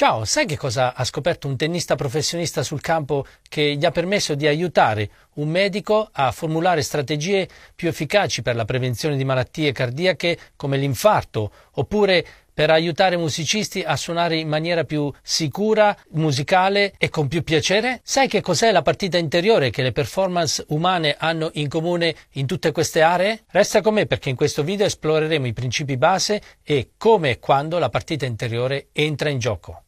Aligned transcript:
Ciao, 0.00 0.24
sai 0.24 0.46
che 0.46 0.56
cosa 0.56 0.94
ha 0.94 1.04
scoperto 1.04 1.46
un 1.46 1.58
tennista 1.58 1.94
professionista 1.94 2.62
sul 2.62 2.80
campo 2.80 3.26
che 3.46 3.76
gli 3.76 3.84
ha 3.84 3.90
permesso 3.90 4.34
di 4.34 4.46
aiutare 4.46 5.10
un 5.34 5.50
medico 5.50 6.08
a 6.10 6.32
formulare 6.32 6.80
strategie 6.80 7.46
più 7.74 7.88
efficaci 7.88 8.40
per 8.40 8.56
la 8.56 8.64
prevenzione 8.64 9.18
di 9.18 9.26
malattie 9.26 9.72
cardiache 9.72 10.38
come 10.56 10.78
l'infarto, 10.78 11.52
oppure 11.72 12.24
per 12.54 12.70
aiutare 12.70 13.18
musicisti 13.18 13.82
a 13.82 13.94
suonare 13.94 14.36
in 14.36 14.48
maniera 14.48 14.84
più 14.84 15.12
sicura, 15.20 15.94
musicale 16.12 16.94
e 16.96 17.10
con 17.10 17.28
più 17.28 17.42
piacere? 17.42 18.00
Sai 18.02 18.26
che 18.26 18.40
cos'è 18.40 18.72
la 18.72 18.80
partita 18.80 19.18
interiore 19.18 19.68
che 19.68 19.82
le 19.82 19.92
performance 19.92 20.64
umane 20.68 21.14
hanno 21.18 21.50
in 21.54 21.68
comune 21.68 22.16
in 22.32 22.46
tutte 22.46 22.72
queste 22.72 23.02
aree? 23.02 23.44
Resta 23.48 23.82
con 23.82 23.92
me 23.92 24.06
perché 24.06 24.30
in 24.30 24.36
questo 24.36 24.62
video 24.62 24.86
esploreremo 24.86 25.46
i 25.46 25.52
principi 25.52 25.98
base 25.98 26.40
e 26.62 26.92
come 26.96 27.32
e 27.32 27.38
quando 27.38 27.78
la 27.78 27.90
partita 27.90 28.24
interiore 28.24 28.88
entra 28.92 29.28
in 29.28 29.38
gioco. 29.38 29.82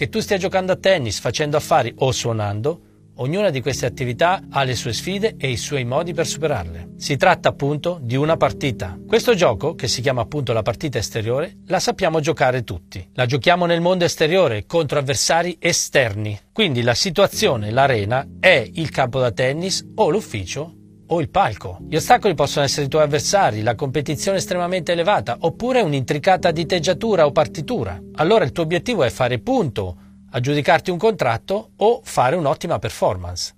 Che 0.00 0.08
tu 0.08 0.20
stia 0.20 0.38
giocando 0.38 0.72
a 0.72 0.76
tennis, 0.76 1.20
facendo 1.20 1.58
affari 1.58 1.92
o 1.98 2.10
suonando, 2.10 2.80
ognuna 3.16 3.50
di 3.50 3.60
queste 3.60 3.84
attività 3.84 4.40
ha 4.48 4.62
le 4.62 4.74
sue 4.74 4.94
sfide 4.94 5.34
e 5.36 5.50
i 5.50 5.58
suoi 5.58 5.84
modi 5.84 6.14
per 6.14 6.26
superarle. 6.26 6.92
Si 6.96 7.18
tratta 7.18 7.50
appunto 7.50 7.98
di 8.00 8.16
una 8.16 8.38
partita. 8.38 8.98
Questo 9.06 9.34
gioco, 9.34 9.74
che 9.74 9.88
si 9.88 10.00
chiama 10.00 10.22
appunto 10.22 10.54
la 10.54 10.62
partita 10.62 10.96
esteriore, 10.96 11.58
la 11.66 11.80
sappiamo 11.80 12.20
giocare 12.20 12.64
tutti. 12.64 13.10
La 13.12 13.26
giochiamo 13.26 13.66
nel 13.66 13.82
mondo 13.82 14.06
esteriore 14.06 14.64
contro 14.64 14.98
avversari 14.98 15.58
esterni. 15.60 16.40
Quindi 16.50 16.80
la 16.80 16.94
situazione, 16.94 17.70
l'arena, 17.70 18.26
è 18.40 18.66
il 18.72 18.88
campo 18.88 19.20
da 19.20 19.32
tennis 19.32 19.86
o 19.96 20.08
l'ufficio 20.08 20.76
o 21.12 21.20
il 21.20 21.28
palco. 21.28 21.78
Gli 21.88 21.96
ostacoli 21.96 22.34
possono 22.34 22.64
essere 22.64 22.86
i 22.86 22.88
tuoi 22.88 23.02
avversari, 23.02 23.62
la 23.62 23.74
competizione 23.74 24.38
estremamente 24.38 24.92
elevata, 24.92 25.36
oppure 25.40 25.80
un'intricata 25.80 26.50
diteggiatura 26.50 27.26
o 27.26 27.32
partitura. 27.32 28.00
Allora 28.14 28.44
il 28.44 28.52
tuo 28.52 28.62
obiettivo 28.62 29.02
è 29.02 29.10
fare 29.10 29.38
punto, 29.38 29.96
aggiudicarti 30.30 30.90
un 30.90 30.98
contratto 30.98 31.70
o 31.76 32.00
fare 32.04 32.36
un'ottima 32.36 32.78
performance. 32.78 33.54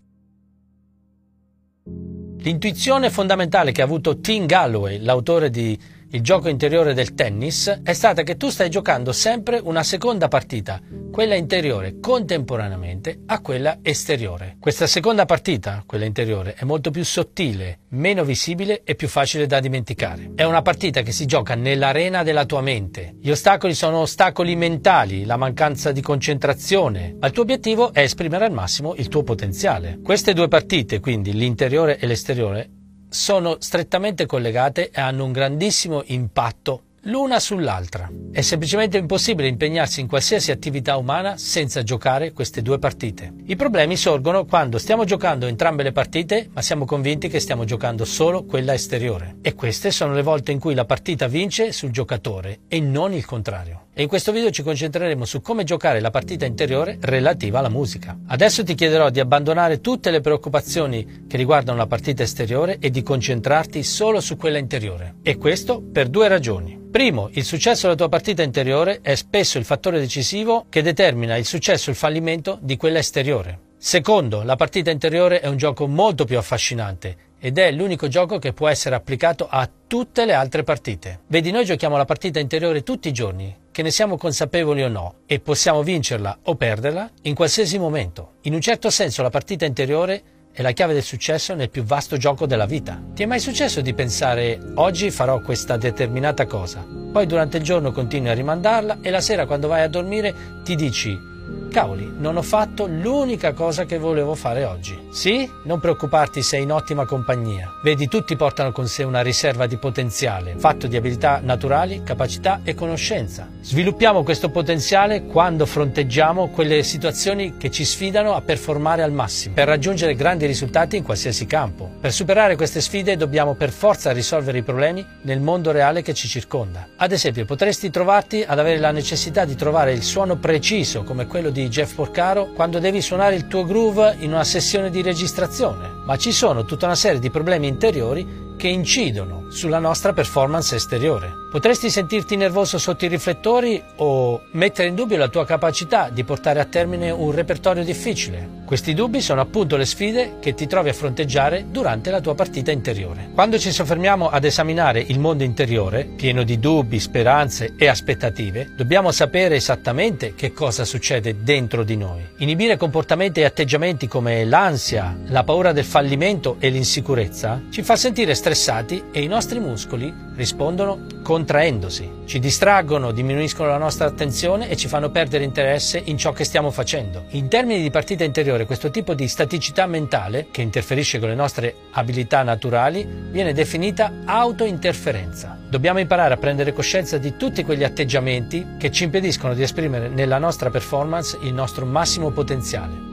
L'intuizione 2.38 3.10
fondamentale 3.10 3.70
che 3.70 3.82
ha 3.82 3.84
avuto 3.84 4.18
Tim 4.18 4.46
Galloway, 4.46 4.98
l'autore 4.98 5.48
di 5.50 5.78
il 6.14 6.20
gioco 6.20 6.50
interiore 6.50 6.92
del 6.92 7.14
tennis 7.14 7.80
è 7.82 7.94
stata 7.94 8.22
che 8.22 8.36
tu 8.36 8.50
stai 8.50 8.68
giocando 8.68 9.12
sempre 9.12 9.58
una 9.62 9.82
seconda 9.82 10.28
partita, 10.28 10.78
quella 11.10 11.34
interiore, 11.34 12.00
contemporaneamente 12.00 13.20
a 13.26 13.40
quella 13.40 13.78
esteriore. 13.80 14.56
Questa 14.60 14.86
seconda 14.86 15.24
partita, 15.24 15.82
quella 15.86 16.04
interiore, 16.04 16.52
è 16.54 16.64
molto 16.64 16.90
più 16.90 17.02
sottile, 17.02 17.80
meno 17.90 18.24
visibile 18.24 18.82
e 18.84 18.94
più 18.94 19.08
facile 19.08 19.46
da 19.46 19.58
dimenticare. 19.58 20.32
È 20.34 20.44
una 20.44 20.60
partita 20.60 21.00
che 21.00 21.12
si 21.12 21.24
gioca 21.24 21.54
nell'arena 21.54 22.22
della 22.22 22.44
tua 22.44 22.60
mente. 22.60 23.14
Gli 23.18 23.30
ostacoli 23.30 23.72
sono 23.72 24.00
ostacoli 24.00 24.54
mentali, 24.54 25.24
la 25.24 25.38
mancanza 25.38 25.92
di 25.92 26.02
concentrazione, 26.02 27.16
ma 27.18 27.26
il 27.26 27.32
tuo 27.32 27.42
obiettivo 27.42 27.90
è 27.94 28.00
esprimere 28.00 28.44
al 28.44 28.52
massimo 28.52 28.94
il 28.96 29.08
tuo 29.08 29.22
potenziale. 29.22 29.98
Queste 30.02 30.34
due 30.34 30.48
partite, 30.48 31.00
quindi 31.00 31.32
l'interiore 31.32 31.98
e 31.98 32.06
l'esteriore, 32.06 32.68
sono 33.12 33.56
strettamente 33.60 34.26
collegate 34.26 34.90
e 34.90 35.00
hanno 35.00 35.24
un 35.24 35.32
grandissimo 35.32 36.02
impatto 36.06 36.82
l'una 37.06 37.40
sull'altra. 37.40 38.10
È 38.30 38.40
semplicemente 38.42 38.96
impossibile 38.96 39.48
impegnarsi 39.48 40.00
in 40.00 40.06
qualsiasi 40.06 40.50
attività 40.50 40.96
umana 40.96 41.36
senza 41.36 41.82
giocare 41.82 42.32
queste 42.32 42.62
due 42.62 42.78
partite. 42.78 43.32
I 43.46 43.56
problemi 43.56 43.96
sorgono 43.96 44.44
quando 44.44 44.78
stiamo 44.78 45.04
giocando 45.04 45.46
entrambe 45.46 45.82
le 45.82 45.92
partite, 45.92 46.48
ma 46.52 46.62
siamo 46.62 46.84
convinti 46.84 47.28
che 47.28 47.40
stiamo 47.40 47.64
giocando 47.64 48.04
solo 48.04 48.44
quella 48.44 48.74
esteriore. 48.74 49.36
E 49.42 49.54
queste 49.54 49.90
sono 49.90 50.14
le 50.14 50.22
volte 50.22 50.52
in 50.52 50.60
cui 50.60 50.74
la 50.74 50.84
partita 50.84 51.26
vince 51.26 51.72
sul 51.72 51.90
giocatore 51.90 52.60
e 52.68 52.80
non 52.80 53.12
il 53.12 53.24
contrario. 53.24 53.86
E 53.94 54.00
in 54.00 54.08
questo 54.08 54.32
video 54.32 54.50
ci 54.50 54.62
concentreremo 54.62 55.26
su 55.26 55.42
come 55.42 55.64
giocare 55.64 56.00
la 56.00 56.10
partita 56.10 56.46
interiore 56.46 56.96
relativa 57.02 57.58
alla 57.58 57.68
musica. 57.68 58.18
Adesso 58.26 58.64
ti 58.64 58.74
chiederò 58.74 59.10
di 59.10 59.20
abbandonare 59.20 59.82
tutte 59.82 60.10
le 60.10 60.22
preoccupazioni 60.22 61.26
che 61.28 61.36
riguardano 61.36 61.76
la 61.76 61.86
partita 61.86 62.22
esteriore 62.22 62.78
e 62.78 62.88
di 62.88 63.02
concentrarti 63.02 63.82
solo 63.82 64.20
su 64.20 64.38
quella 64.38 64.56
interiore. 64.56 65.16
E 65.20 65.36
questo 65.36 65.82
per 65.82 66.08
due 66.08 66.28
ragioni. 66.28 66.80
Primo, 66.90 67.28
il 67.32 67.44
successo 67.44 67.82
della 67.82 67.94
tua 67.96 68.08
partita 68.08 68.42
interiore 68.42 69.00
è 69.02 69.14
spesso 69.14 69.58
il 69.58 69.66
fattore 69.66 69.98
decisivo 69.98 70.64
che 70.70 70.80
determina 70.80 71.36
il 71.36 71.44
successo 71.44 71.90
o 71.90 71.92
il 71.92 71.98
fallimento 71.98 72.58
di 72.62 72.78
quella 72.78 72.98
esteriore. 72.98 73.58
Secondo, 73.76 74.42
la 74.42 74.56
partita 74.56 74.90
interiore 74.90 75.40
è 75.40 75.48
un 75.48 75.58
gioco 75.58 75.86
molto 75.86 76.24
più 76.24 76.38
affascinante 76.38 77.30
ed 77.38 77.58
è 77.58 77.70
l'unico 77.70 78.08
gioco 78.08 78.38
che 78.38 78.54
può 78.54 78.68
essere 78.68 78.94
applicato 78.94 79.48
a 79.50 79.68
tutte 79.86 80.24
le 80.24 80.32
altre 80.32 80.62
partite. 80.62 81.20
Vedi, 81.26 81.50
noi 81.50 81.66
giochiamo 81.66 81.96
la 81.98 82.04
partita 82.04 82.38
interiore 82.38 82.84
tutti 82.84 83.08
i 83.08 83.12
giorni, 83.12 83.54
che 83.72 83.82
ne 83.82 83.90
siamo 83.90 84.16
consapevoli 84.16 84.84
o 84.84 84.88
no, 84.88 85.14
e 85.26 85.40
possiamo 85.40 85.82
vincerla 85.82 86.38
o 86.44 86.54
perderla 86.54 87.10
in 87.22 87.34
qualsiasi 87.34 87.78
momento. 87.78 88.34
In 88.42 88.54
un 88.54 88.60
certo 88.60 88.90
senso 88.90 89.22
la 89.22 89.30
partita 89.30 89.64
interiore 89.64 90.22
è 90.52 90.60
la 90.60 90.72
chiave 90.72 90.92
del 90.92 91.02
successo 91.02 91.54
nel 91.54 91.70
più 91.70 91.82
vasto 91.82 92.18
gioco 92.18 92.46
della 92.46 92.66
vita. 92.66 93.02
Ti 93.14 93.22
è 93.22 93.26
mai 93.26 93.40
successo 93.40 93.80
di 93.80 93.94
pensare 93.94 94.60
oggi 94.74 95.10
farò 95.10 95.40
questa 95.40 95.78
determinata 95.78 96.46
cosa, 96.46 96.86
poi 97.10 97.26
durante 97.26 97.56
il 97.56 97.64
giorno 97.64 97.90
continui 97.90 98.28
a 98.28 98.34
rimandarla 98.34 98.98
e 99.00 99.10
la 99.10 99.20
sera 99.20 99.46
quando 99.46 99.66
vai 99.68 99.82
a 99.82 99.88
dormire 99.88 100.34
ti 100.62 100.76
dici 100.76 101.31
Cavoli, 101.72 102.12
non 102.18 102.36
ho 102.36 102.42
fatto 102.42 102.86
l'unica 102.86 103.54
cosa 103.54 103.86
che 103.86 103.96
volevo 103.96 104.34
fare 104.34 104.64
oggi. 104.64 105.08
Sì? 105.10 105.50
Non 105.64 105.80
preoccuparti, 105.80 106.42
sei 106.42 106.64
in 106.64 106.70
ottima 106.70 107.06
compagnia. 107.06 107.72
Vedi, 107.82 108.08
tutti 108.08 108.36
portano 108.36 108.72
con 108.72 108.86
sé 108.86 109.04
una 109.04 109.22
riserva 109.22 109.66
di 109.66 109.78
potenziale, 109.78 110.54
fatto 110.58 110.86
di 110.86 110.96
abilità 110.96 111.40
naturali, 111.42 112.02
capacità 112.04 112.60
e 112.62 112.74
conoscenza. 112.74 113.48
Sviluppiamo 113.62 114.22
questo 114.22 114.50
potenziale 114.50 115.24
quando 115.24 115.64
fronteggiamo 115.64 116.48
quelle 116.48 116.82
situazioni 116.82 117.56
che 117.56 117.70
ci 117.70 117.86
sfidano 117.86 118.34
a 118.34 118.42
performare 118.42 119.02
al 119.02 119.12
massimo, 119.12 119.54
per 119.54 119.66
raggiungere 119.66 120.14
grandi 120.14 120.44
risultati 120.44 120.98
in 120.98 121.02
qualsiasi 121.02 121.46
campo. 121.46 121.90
Per 122.00 122.12
superare 122.12 122.54
queste 122.54 122.82
sfide 122.82 123.16
dobbiamo 123.16 123.54
per 123.54 123.70
forza 123.70 124.12
risolvere 124.12 124.58
i 124.58 124.62
problemi 124.62 125.06
nel 125.22 125.40
mondo 125.40 125.70
reale 125.70 126.02
che 126.02 126.12
ci 126.12 126.28
circonda. 126.28 126.88
Ad 126.96 127.12
esempio, 127.12 127.46
potresti 127.46 127.88
trovarti 127.88 128.44
ad 128.46 128.58
avere 128.58 128.78
la 128.78 128.90
necessità 128.90 129.46
di 129.46 129.54
trovare 129.54 129.94
il 129.94 130.02
suono 130.02 130.36
preciso 130.36 131.02
come 131.02 131.26
quello 131.26 131.41
di 131.50 131.68
Jeff 131.68 131.94
Porcaro 131.94 132.52
quando 132.52 132.78
devi 132.78 133.00
suonare 133.00 133.34
il 133.34 133.46
tuo 133.46 133.64
groove 133.64 134.16
in 134.18 134.32
una 134.32 134.44
sessione 134.44 134.90
di 134.90 135.02
registrazione, 135.02 135.90
ma 136.04 136.16
ci 136.16 136.32
sono 136.32 136.64
tutta 136.64 136.86
una 136.86 136.94
serie 136.94 137.20
di 137.20 137.30
problemi 137.30 137.68
interiori 137.68 138.54
che 138.56 138.68
incidono 138.68 139.46
sulla 139.50 139.78
nostra 139.78 140.12
performance 140.12 140.76
esteriore. 140.76 141.32
Potresti 141.50 141.90
sentirti 141.90 142.36
nervoso 142.36 142.78
sotto 142.78 143.04
i 143.04 143.08
riflettori 143.08 143.82
o 143.96 144.42
mettere 144.52 144.88
in 144.88 144.94
dubbio 144.94 145.16
la 145.16 145.28
tua 145.28 145.44
capacità 145.44 146.08
di 146.10 146.24
portare 146.24 146.60
a 146.60 146.64
termine 146.64 147.10
un 147.10 147.32
repertorio 147.32 147.84
difficile. 147.84 148.61
Questi 148.72 148.94
dubbi 148.94 149.20
sono 149.20 149.42
appunto 149.42 149.76
le 149.76 149.84
sfide 149.84 150.36
che 150.40 150.54
ti 150.54 150.66
trovi 150.66 150.88
a 150.88 150.94
fronteggiare 150.94 151.66
durante 151.68 152.10
la 152.10 152.22
tua 152.22 152.34
partita 152.34 152.70
interiore. 152.70 153.28
Quando 153.34 153.58
ci 153.58 153.70
soffermiamo 153.70 154.30
ad 154.30 154.44
esaminare 154.44 155.04
il 155.08 155.18
mondo 155.18 155.44
interiore, 155.44 156.04
pieno 156.04 156.42
di 156.42 156.58
dubbi, 156.58 156.98
speranze 156.98 157.74
e 157.76 157.86
aspettative, 157.86 158.70
dobbiamo 158.74 159.10
sapere 159.10 159.56
esattamente 159.56 160.34
che 160.34 160.54
cosa 160.54 160.86
succede 160.86 161.42
dentro 161.42 161.84
di 161.84 161.98
noi. 161.98 162.22
Inibire 162.38 162.78
comportamenti 162.78 163.40
e 163.40 163.44
atteggiamenti 163.44 164.08
come 164.08 164.42
l'ansia, 164.46 165.18
la 165.26 165.44
paura 165.44 165.72
del 165.72 165.84
fallimento 165.84 166.56
e 166.58 166.70
l'insicurezza 166.70 167.64
ci 167.68 167.82
fa 167.82 167.96
sentire 167.96 168.34
stressati 168.34 169.04
e 169.12 169.20
i 169.20 169.26
nostri 169.26 169.60
muscoli 169.60 170.30
rispondono 170.34 171.20
contraendosi. 171.22 172.20
Ci 172.24 172.38
distraggono, 172.38 173.12
diminuiscono 173.12 173.68
la 173.68 173.76
nostra 173.76 174.06
attenzione 174.06 174.70
e 174.70 174.76
ci 174.76 174.88
fanno 174.88 175.10
perdere 175.10 175.44
interesse 175.44 176.00
in 176.02 176.16
ciò 176.16 176.32
che 176.32 176.44
stiamo 176.44 176.70
facendo. 176.70 177.24
In 177.32 177.48
termini 177.48 177.82
di 177.82 177.90
partita 177.90 178.24
interiore, 178.24 178.61
questo 178.66 178.90
tipo 178.90 179.14
di 179.14 179.28
staticità 179.28 179.86
mentale, 179.86 180.48
che 180.50 180.62
interferisce 180.62 181.18
con 181.18 181.28
le 181.28 181.34
nostre 181.34 181.74
abilità 181.92 182.42
naturali, 182.42 183.06
viene 183.30 183.52
definita 183.52 184.12
autointerferenza. 184.24 185.58
Dobbiamo 185.68 185.98
imparare 185.98 186.34
a 186.34 186.38
prendere 186.38 186.72
coscienza 186.72 187.18
di 187.18 187.36
tutti 187.36 187.64
quegli 187.64 187.84
atteggiamenti 187.84 188.74
che 188.78 188.90
ci 188.90 189.04
impediscono 189.04 189.54
di 189.54 189.62
esprimere 189.62 190.08
nella 190.08 190.38
nostra 190.38 190.70
performance 190.70 191.38
il 191.42 191.54
nostro 191.54 191.86
massimo 191.86 192.30
potenziale. 192.30 193.10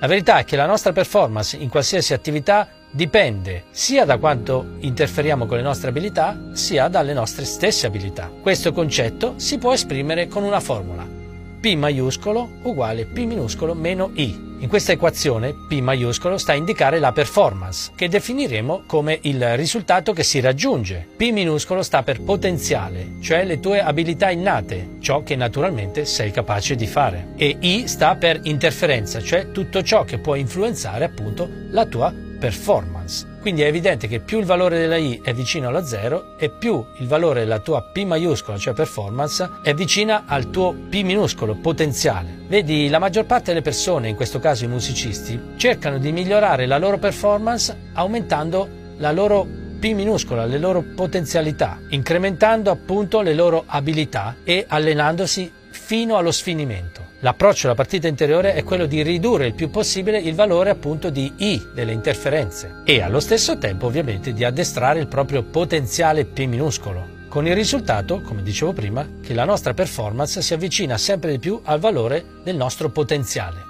La 0.00 0.06
verità 0.06 0.38
è 0.38 0.44
che 0.44 0.54
la 0.54 0.66
nostra 0.66 0.92
performance 0.92 1.56
in 1.56 1.68
qualsiasi 1.68 2.14
attività 2.14 2.68
dipende 2.90 3.64
sia 3.70 4.04
da 4.04 4.18
quanto 4.18 4.76
interferiamo 4.78 5.46
con 5.46 5.56
le 5.56 5.62
nostre 5.62 5.88
abilità, 5.88 6.50
sia 6.52 6.88
dalle 6.88 7.12
nostre 7.12 7.44
stesse 7.44 7.86
abilità. 7.86 8.30
Questo 8.40 8.72
concetto 8.72 9.34
si 9.36 9.58
può 9.58 9.72
esprimere 9.72 10.28
con 10.28 10.44
una 10.44 10.60
formula. 10.60 11.17
P 11.60 11.74
maiuscolo 11.74 12.48
uguale 12.62 13.04
P 13.04 13.18
minuscolo 13.24 13.74
meno 13.74 14.12
I. 14.14 14.46
In 14.60 14.68
questa 14.68 14.92
equazione 14.92 15.54
P 15.68 15.80
maiuscolo 15.80 16.38
sta 16.38 16.52
a 16.52 16.54
indicare 16.54 17.00
la 17.00 17.10
performance, 17.10 17.90
che 17.96 18.08
definiremo 18.08 18.84
come 18.86 19.18
il 19.22 19.56
risultato 19.56 20.12
che 20.12 20.22
si 20.22 20.38
raggiunge. 20.38 21.04
P 21.16 21.30
minuscolo 21.32 21.82
sta 21.82 22.04
per 22.04 22.22
potenziale, 22.22 23.14
cioè 23.20 23.44
le 23.44 23.58
tue 23.58 23.80
abilità 23.80 24.30
innate, 24.30 24.98
ciò 25.00 25.24
che 25.24 25.34
naturalmente 25.34 26.04
sei 26.04 26.30
capace 26.30 26.76
di 26.76 26.86
fare. 26.86 27.30
E 27.36 27.56
I 27.58 27.88
sta 27.88 28.14
per 28.14 28.40
interferenza, 28.44 29.20
cioè 29.20 29.50
tutto 29.50 29.82
ciò 29.82 30.04
che 30.04 30.18
può 30.18 30.36
influenzare 30.36 31.04
appunto 31.04 31.48
la 31.70 31.86
tua 31.86 32.14
performance. 32.38 33.37
Quindi 33.48 33.64
è 33.64 33.70
evidente 33.70 34.08
che 34.08 34.20
più 34.20 34.40
il 34.40 34.44
valore 34.44 34.78
della 34.78 34.98
I 34.98 35.22
è 35.24 35.32
vicino 35.32 35.68
alla 35.68 35.82
0 35.82 36.34
e 36.36 36.50
più 36.50 36.84
il 36.98 37.06
valore 37.06 37.40
della 37.40 37.60
tua 37.60 37.80
P 37.80 38.04
maiuscola, 38.04 38.58
cioè 38.58 38.74
performance, 38.74 39.48
è 39.62 39.72
vicina 39.72 40.24
al 40.26 40.50
tuo 40.50 40.74
P 40.74 41.00
minuscolo, 41.00 41.54
potenziale. 41.54 42.40
Vedi, 42.46 42.90
la 42.90 42.98
maggior 42.98 43.24
parte 43.24 43.46
delle 43.46 43.62
persone, 43.62 44.10
in 44.10 44.16
questo 44.16 44.38
caso 44.38 44.64
i 44.64 44.68
musicisti, 44.68 45.54
cercano 45.56 45.96
di 45.96 46.12
migliorare 46.12 46.66
la 46.66 46.76
loro 46.76 46.98
performance 46.98 47.74
aumentando 47.94 48.68
la 48.98 49.12
loro 49.12 49.46
P 49.80 49.94
minuscola, 49.94 50.44
le 50.44 50.58
loro 50.58 50.84
potenzialità, 50.94 51.78
incrementando 51.88 52.70
appunto 52.70 53.22
le 53.22 53.32
loro 53.32 53.64
abilità 53.66 54.36
e 54.44 54.66
allenandosi 54.68 55.50
fino 55.88 56.18
allo 56.18 56.32
sfinimento. 56.32 57.02
L'approccio 57.20 57.64
alla 57.66 57.74
partita 57.74 58.08
interiore 58.08 58.52
è 58.52 58.62
quello 58.62 58.84
di 58.84 59.02
ridurre 59.02 59.46
il 59.46 59.54
più 59.54 59.70
possibile 59.70 60.18
il 60.18 60.34
valore 60.34 60.68
appunto 60.68 61.08
di 61.08 61.32
I 61.38 61.68
delle 61.72 61.92
interferenze 61.92 62.82
e 62.84 63.00
allo 63.00 63.20
stesso 63.20 63.56
tempo 63.56 63.86
ovviamente 63.86 64.34
di 64.34 64.44
addestrare 64.44 65.00
il 65.00 65.08
proprio 65.08 65.44
potenziale 65.44 66.26
P 66.26 66.44
minuscolo, 66.44 67.24
con 67.30 67.46
il 67.46 67.54
risultato, 67.54 68.20
come 68.20 68.42
dicevo 68.42 68.74
prima, 68.74 69.08
che 69.22 69.32
la 69.32 69.46
nostra 69.46 69.72
performance 69.72 70.42
si 70.42 70.52
avvicina 70.52 70.98
sempre 70.98 71.30
di 71.30 71.38
più 71.38 71.58
al 71.64 71.80
valore 71.80 72.42
del 72.44 72.56
nostro 72.56 72.90
potenziale. 72.90 73.64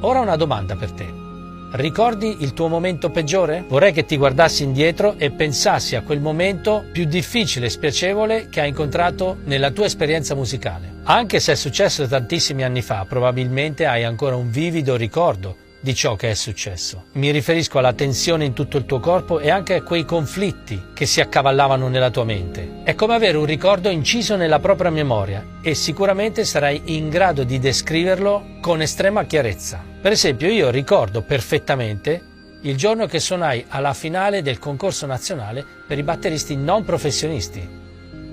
Ora 0.00 0.20
una 0.20 0.36
domanda 0.36 0.76
per 0.76 0.92
te. 0.92 1.23
Ricordi 1.76 2.36
il 2.38 2.52
tuo 2.52 2.68
momento 2.68 3.10
peggiore? 3.10 3.64
Vorrei 3.66 3.92
che 3.92 4.04
ti 4.04 4.16
guardassi 4.16 4.62
indietro 4.62 5.16
e 5.18 5.32
pensassi 5.32 5.96
a 5.96 6.02
quel 6.02 6.20
momento 6.20 6.84
più 6.92 7.04
difficile 7.04 7.66
e 7.66 7.70
spiacevole 7.70 8.48
che 8.48 8.60
hai 8.60 8.68
incontrato 8.68 9.38
nella 9.46 9.72
tua 9.72 9.86
esperienza 9.86 10.36
musicale. 10.36 11.00
Anche 11.02 11.40
se 11.40 11.50
è 11.50 11.56
successo 11.56 12.06
tantissimi 12.06 12.62
anni 12.62 12.80
fa, 12.80 13.04
probabilmente 13.08 13.86
hai 13.86 14.04
ancora 14.04 14.36
un 14.36 14.52
vivido 14.52 14.94
ricordo 14.94 15.56
di 15.84 15.94
ciò 15.94 16.16
che 16.16 16.30
è 16.30 16.34
successo. 16.34 17.04
Mi 17.12 17.30
riferisco 17.30 17.76
alla 17.76 17.92
tensione 17.92 18.46
in 18.46 18.54
tutto 18.54 18.78
il 18.78 18.86
tuo 18.86 19.00
corpo 19.00 19.38
e 19.38 19.50
anche 19.50 19.74
a 19.74 19.82
quei 19.82 20.06
conflitti 20.06 20.82
che 20.94 21.04
si 21.04 21.20
accavallavano 21.20 21.88
nella 21.88 22.08
tua 22.08 22.24
mente. 22.24 22.80
È 22.84 22.94
come 22.94 23.14
avere 23.14 23.36
un 23.36 23.44
ricordo 23.44 23.90
inciso 23.90 24.34
nella 24.34 24.60
propria 24.60 24.90
memoria 24.90 25.58
e 25.62 25.74
sicuramente 25.74 26.46
sarai 26.46 26.80
in 26.86 27.10
grado 27.10 27.44
di 27.44 27.58
descriverlo 27.58 28.56
con 28.62 28.80
estrema 28.80 29.24
chiarezza. 29.24 29.84
Per 30.00 30.10
esempio 30.10 30.48
io 30.48 30.70
ricordo 30.70 31.20
perfettamente 31.20 32.32
il 32.62 32.76
giorno 32.78 33.04
che 33.04 33.20
suonai 33.20 33.66
alla 33.68 33.92
finale 33.92 34.40
del 34.40 34.58
concorso 34.58 35.04
nazionale 35.04 35.62
per 35.86 35.98
i 35.98 36.02
batteristi 36.02 36.56
non 36.56 36.82
professionisti. 36.82 37.68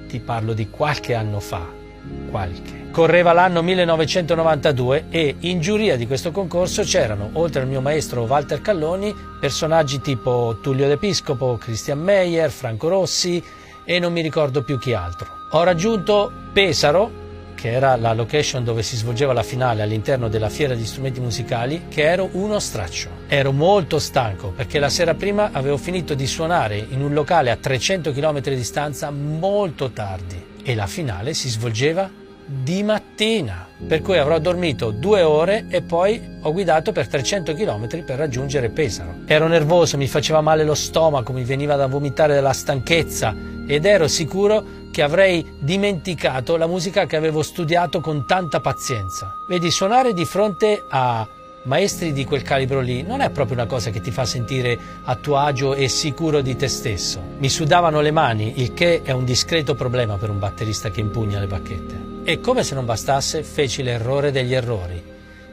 Ti 0.08 0.20
parlo 0.22 0.54
di 0.54 0.70
qualche 0.70 1.16
anno 1.16 1.42
fa. 1.42 1.81
Qualche. 2.30 2.90
Correva 2.92 3.32
l'anno 3.32 3.62
1992 3.62 5.06
e 5.10 5.36
in 5.40 5.62
giuria 5.62 5.96
di 5.96 6.06
questo 6.06 6.32
concorso 6.32 6.84
c'erano, 6.84 7.30
oltre 7.34 7.62
al 7.62 7.68
mio 7.68 7.80
maestro 7.80 8.24
Walter 8.24 8.60
Calloni, 8.60 9.16
personaggi 9.40 10.02
tipo 10.02 10.58
Tullio 10.62 10.90
D'Episcopo, 10.90 11.58
Christian 11.58 12.00
Meyer, 12.00 12.52
Franco 12.52 12.90
Rossi 12.90 13.42
e 13.86 14.00
non 14.00 14.12
mi 14.12 14.22
ricordo 14.22 14.64
più 14.64 14.78
chi 14.78 14.94
altro. 14.94 15.28
Ho 15.52 15.64
raggiunto 15.64 16.32
Pesaro, 16.52 17.20
che 17.56 17.72
era 17.72 17.96
la 17.96 18.14
location 18.14 18.66
dove 18.66 18.84
si 18.84 18.98
svolgeva 18.98 19.32
la 19.32 19.44
finale 19.44 19.82
all'interno 19.82 20.28
della 20.28 20.50
fiera 20.50 20.74
di 20.74 20.86
strumenti 20.86 21.22
musicali, 21.22 21.84
che 21.88 22.04
ero 22.04 22.28
uno 22.34 22.60
straccio. 22.60 23.10
Ero 23.28 23.54
molto 23.54 24.00
stanco 24.00 24.50
perché 24.50 24.80
la 24.80 24.90
sera 24.90 25.14
prima 25.14 25.52
avevo 25.54 25.78
finito 25.78 26.14
di 26.14 26.28
suonare 26.28 26.76
in 26.78 27.02
un 27.02 27.14
locale 27.14 27.52
a 27.52 27.56
300 27.56 28.12
km 28.12 28.42
di 28.42 28.56
distanza 28.56 29.12
molto 29.12 29.92
tardi 29.92 30.50
e 30.64 30.76
la 30.76 30.88
finale 30.88 31.34
si 31.34 31.50
svolgeva 31.50 32.10
di 32.46 32.84
mattina, 32.84 33.68
per 33.88 34.02
cui 34.02 34.18
avrò 34.18 34.38
dormito 34.40 34.92
due 34.92 35.22
ore 35.22 35.68
e 35.70 35.82
poi 35.82 36.22
ho 36.42 36.52
guidato 36.52 36.92
per 36.92 37.08
300 37.08 37.54
km 37.54 38.04
per 38.04 38.18
raggiungere 38.18 38.70
Pesaro. 38.70 39.22
Ero 39.26 39.48
nervoso, 39.48 39.98
mi 39.98 40.08
faceva 40.08 40.42
male 40.42 40.64
lo 40.64 40.76
stomaco, 40.76 41.32
mi 41.32 41.44
veniva 41.44 41.76
da 41.76 41.88
vomitare 41.88 42.36
dalla 42.36 42.54
stanchezza 42.54 43.34
ed 43.68 43.86
ero 43.86 44.08
sicuro 44.08 44.80
che 44.92 45.02
avrei 45.02 45.46
dimenticato 45.60 46.58
la 46.58 46.68
musica 46.68 47.06
che 47.06 47.16
avevo 47.16 47.42
studiato 47.42 48.02
con 48.02 48.26
tanta 48.28 48.60
pazienza. 48.60 49.34
Vedi, 49.48 49.72
suonare 49.72 50.14
di 50.14 50.26
fronte 50.26 50.84
a 50.90 51.26
maestri 51.64 52.12
di 52.12 52.26
quel 52.26 52.42
calibro 52.42 52.80
lì 52.80 53.04
non 53.04 53.22
è 53.22 53.30
proprio 53.30 53.56
una 53.56 53.68
cosa 53.68 53.92
che 53.92 54.02
ti 54.02 54.12
fa 54.12 54.26
sentire 54.26 54.78
a 55.04 55.16
tuo 55.16 55.38
agio 55.38 55.76
e 55.76 55.88
sicuro 55.88 56.42
di 56.42 56.56
te 56.56 56.68
stesso. 56.68 57.22
Mi 57.38 57.50
sudavano 57.50 58.02
le 58.02 58.12
mani, 58.12 58.62
il 58.62 58.74
che 58.74 59.02
è 59.04 59.12
un 59.12 59.26
discreto 59.26 59.76
problema 59.76 60.18
per 60.18 60.30
un 60.30 60.40
batterista 60.40 60.90
che 60.90 61.02
impugna 61.02 61.40
le 61.40 61.48
bacchette. 61.48 62.10
E 62.24 62.40
come 62.40 62.64
se 62.64 62.76
non 62.76 62.86
bastasse, 62.86 63.44
feci 63.44 63.84
l'errore 63.84 64.32
degli 64.32 64.54
errori. 64.54 65.02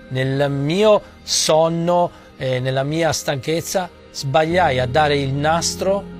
Nel 0.09 0.51
mio 0.51 1.03
sonno, 1.23 2.11
eh, 2.37 2.61
nella 2.61 2.83
mia 2.83 3.13
stanchezza, 3.13 3.91
sbagliai 4.11 4.79
a 4.79 4.87
dare 4.87 5.19
il 5.19 5.33
nastro 5.33 6.17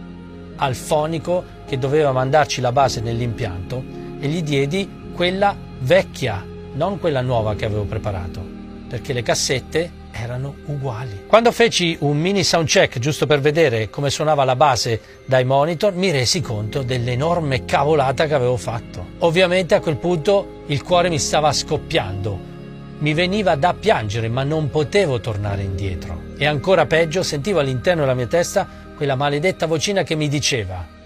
al 0.57 0.75
fonico 0.75 1.57
che 1.67 1.79
doveva 1.79 2.13
mandarci 2.13 2.61
la 2.61 2.73
base 2.73 3.01
nell'impianto 3.01 3.83
e 4.21 4.27
gli 4.29 4.43
diedi 4.43 5.11
quella 5.15 5.57
vecchia, 5.81 6.45
non 6.75 6.99
quella 6.99 7.21
nuova 7.21 7.55
che 7.55 7.65
avevo 7.65 7.85
preparato, 7.85 8.58
perché 8.89 9.13
le 9.13 9.23
cassette 9.23 10.07
erano 10.11 10.57
uguali. 10.67 11.25
Quando 11.27 11.53
feci 11.53 11.97
un 12.01 12.19
mini 12.19 12.43
soundcheck 12.43 12.99
giusto 12.99 13.27
per 13.27 13.41
vedere 13.41 13.91
come 13.91 14.11
suonava 14.11 14.45
la 14.45 14.57
base 14.57 15.01
dai 15.25 15.45
monitor, 15.45 15.95
mi 15.95 16.11
resi 16.11 16.41
conto 16.41 16.83
dell'enorme 16.83 17.65
cavolata 17.65 18.27
che 18.27 18.35
avevo 18.35 18.57
fatto. 18.57 19.07
Ovviamente 19.19 19.75
a 19.75 19.81
quel 19.81 19.97
punto 19.97 20.63
il 20.67 20.83
cuore 20.83 21.09
mi 21.09 21.19
stava 21.19 21.53
scoppiando. 21.53 22.57
Mi 22.99 23.15
veniva 23.15 23.55
da 23.55 23.75
piangere, 23.75 24.29
ma 24.29 24.43
non 24.43 24.71
potevo 24.71 25.21
tornare 25.21 25.63
indietro. 25.63 26.23
E 26.37 26.47
ancora 26.47 26.87
peggio, 26.87 27.23
sentivo 27.23 27.61
all'interno 27.61 28.01
della 28.01 28.15
mia 28.15 28.27
testa 28.27 28.67
quella 28.97 29.15
maledetta 29.15 29.67
vocina 29.67 30.03
che 30.03 30.17
mi 30.17 30.29
diceva 30.29 30.97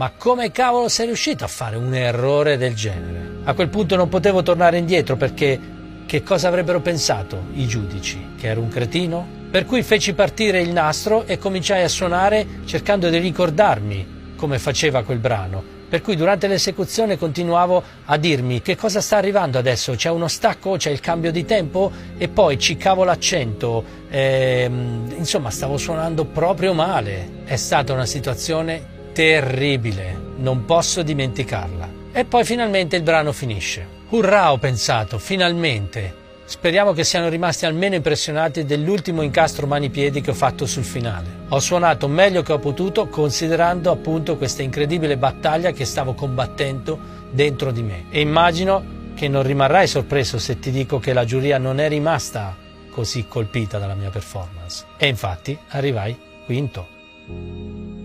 ma 0.00 0.12
come 0.16 0.50
cavolo 0.50 0.88
sei 0.88 1.04
riuscito 1.04 1.44
a 1.44 1.46
fare 1.46 1.76
un 1.76 1.92
errore 1.94 2.56
del 2.56 2.74
genere? 2.74 3.40
A 3.44 3.52
quel 3.52 3.68
punto 3.68 3.96
non 3.96 4.08
potevo 4.08 4.42
tornare 4.42 4.78
indietro 4.78 5.16
perché 5.16 5.60
che 6.10 6.24
cosa 6.24 6.48
avrebbero 6.48 6.80
pensato 6.80 7.44
i 7.54 7.68
giudici? 7.68 8.30
Che 8.36 8.48
ero 8.48 8.60
un 8.60 8.68
cretino? 8.68 9.24
Per 9.48 9.64
cui 9.64 9.84
feci 9.84 10.12
partire 10.12 10.60
il 10.60 10.70
nastro 10.70 11.24
e 11.24 11.38
cominciai 11.38 11.84
a 11.84 11.88
suonare 11.88 12.44
cercando 12.64 13.08
di 13.08 13.18
ricordarmi 13.18 14.34
come 14.34 14.58
faceva 14.58 15.04
quel 15.04 15.20
brano. 15.20 15.62
Per 15.88 16.02
cui 16.02 16.16
durante 16.16 16.48
l'esecuzione 16.48 17.16
continuavo 17.16 17.80
a 18.06 18.16
dirmi 18.16 18.60
che 18.60 18.74
cosa 18.74 19.00
sta 19.00 19.18
arrivando 19.18 19.56
adesso, 19.56 19.94
c'è 19.94 20.10
uno 20.10 20.26
stacco, 20.26 20.76
c'è 20.76 20.90
il 20.90 20.98
cambio 20.98 21.30
di 21.30 21.44
tempo 21.44 21.92
e 22.18 22.26
poi 22.26 22.58
ciccavo 22.58 23.04
l'accento, 23.04 23.84
ehm, 24.10 25.14
insomma 25.16 25.50
stavo 25.50 25.76
suonando 25.76 26.24
proprio 26.24 26.74
male. 26.74 27.44
È 27.44 27.54
stata 27.54 27.92
una 27.92 28.06
situazione 28.06 29.12
terribile, 29.12 30.18
non 30.38 30.64
posso 30.64 31.02
dimenticarla. 31.02 31.88
E 32.10 32.24
poi 32.24 32.42
finalmente 32.42 32.96
il 32.96 33.02
brano 33.02 33.30
finisce. 33.30 33.99
Urrà, 34.10 34.50
ho 34.50 34.58
pensato, 34.58 35.18
finalmente. 35.20 36.18
Speriamo 36.44 36.92
che 36.92 37.04
siano 37.04 37.28
rimasti 37.28 37.64
almeno 37.64 37.94
impressionati 37.94 38.64
dell'ultimo 38.64 39.22
incastro 39.22 39.68
mani-piedi 39.68 40.20
che 40.20 40.30
ho 40.30 40.34
fatto 40.34 40.66
sul 40.66 40.82
finale. 40.82 41.28
Ho 41.50 41.60
suonato 41.60 42.08
meglio 42.08 42.42
che 42.42 42.52
ho 42.52 42.58
potuto 42.58 43.06
considerando 43.06 43.92
appunto 43.92 44.36
questa 44.36 44.62
incredibile 44.62 45.16
battaglia 45.16 45.70
che 45.70 45.84
stavo 45.84 46.14
combattendo 46.14 46.98
dentro 47.30 47.70
di 47.70 47.82
me. 47.82 48.06
E 48.10 48.20
immagino 48.20 49.12
che 49.14 49.28
non 49.28 49.44
rimarrai 49.44 49.86
sorpreso 49.86 50.40
se 50.40 50.58
ti 50.58 50.72
dico 50.72 50.98
che 50.98 51.12
la 51.12 51.24
giuria 51.24 51.58
non 51.58 51.78
è 51.78 51.86
rimasta 51.88 52.56
così 52.90 53.26
colpita 53.28 53.78
dalla 53.78 53.94
mia 53.94 54.10
performance. 54.10 54.86
E 54.96 55.06
infatti 55.06 55.56
arrivai 55.68 56.18
quinto. 56.46 57.99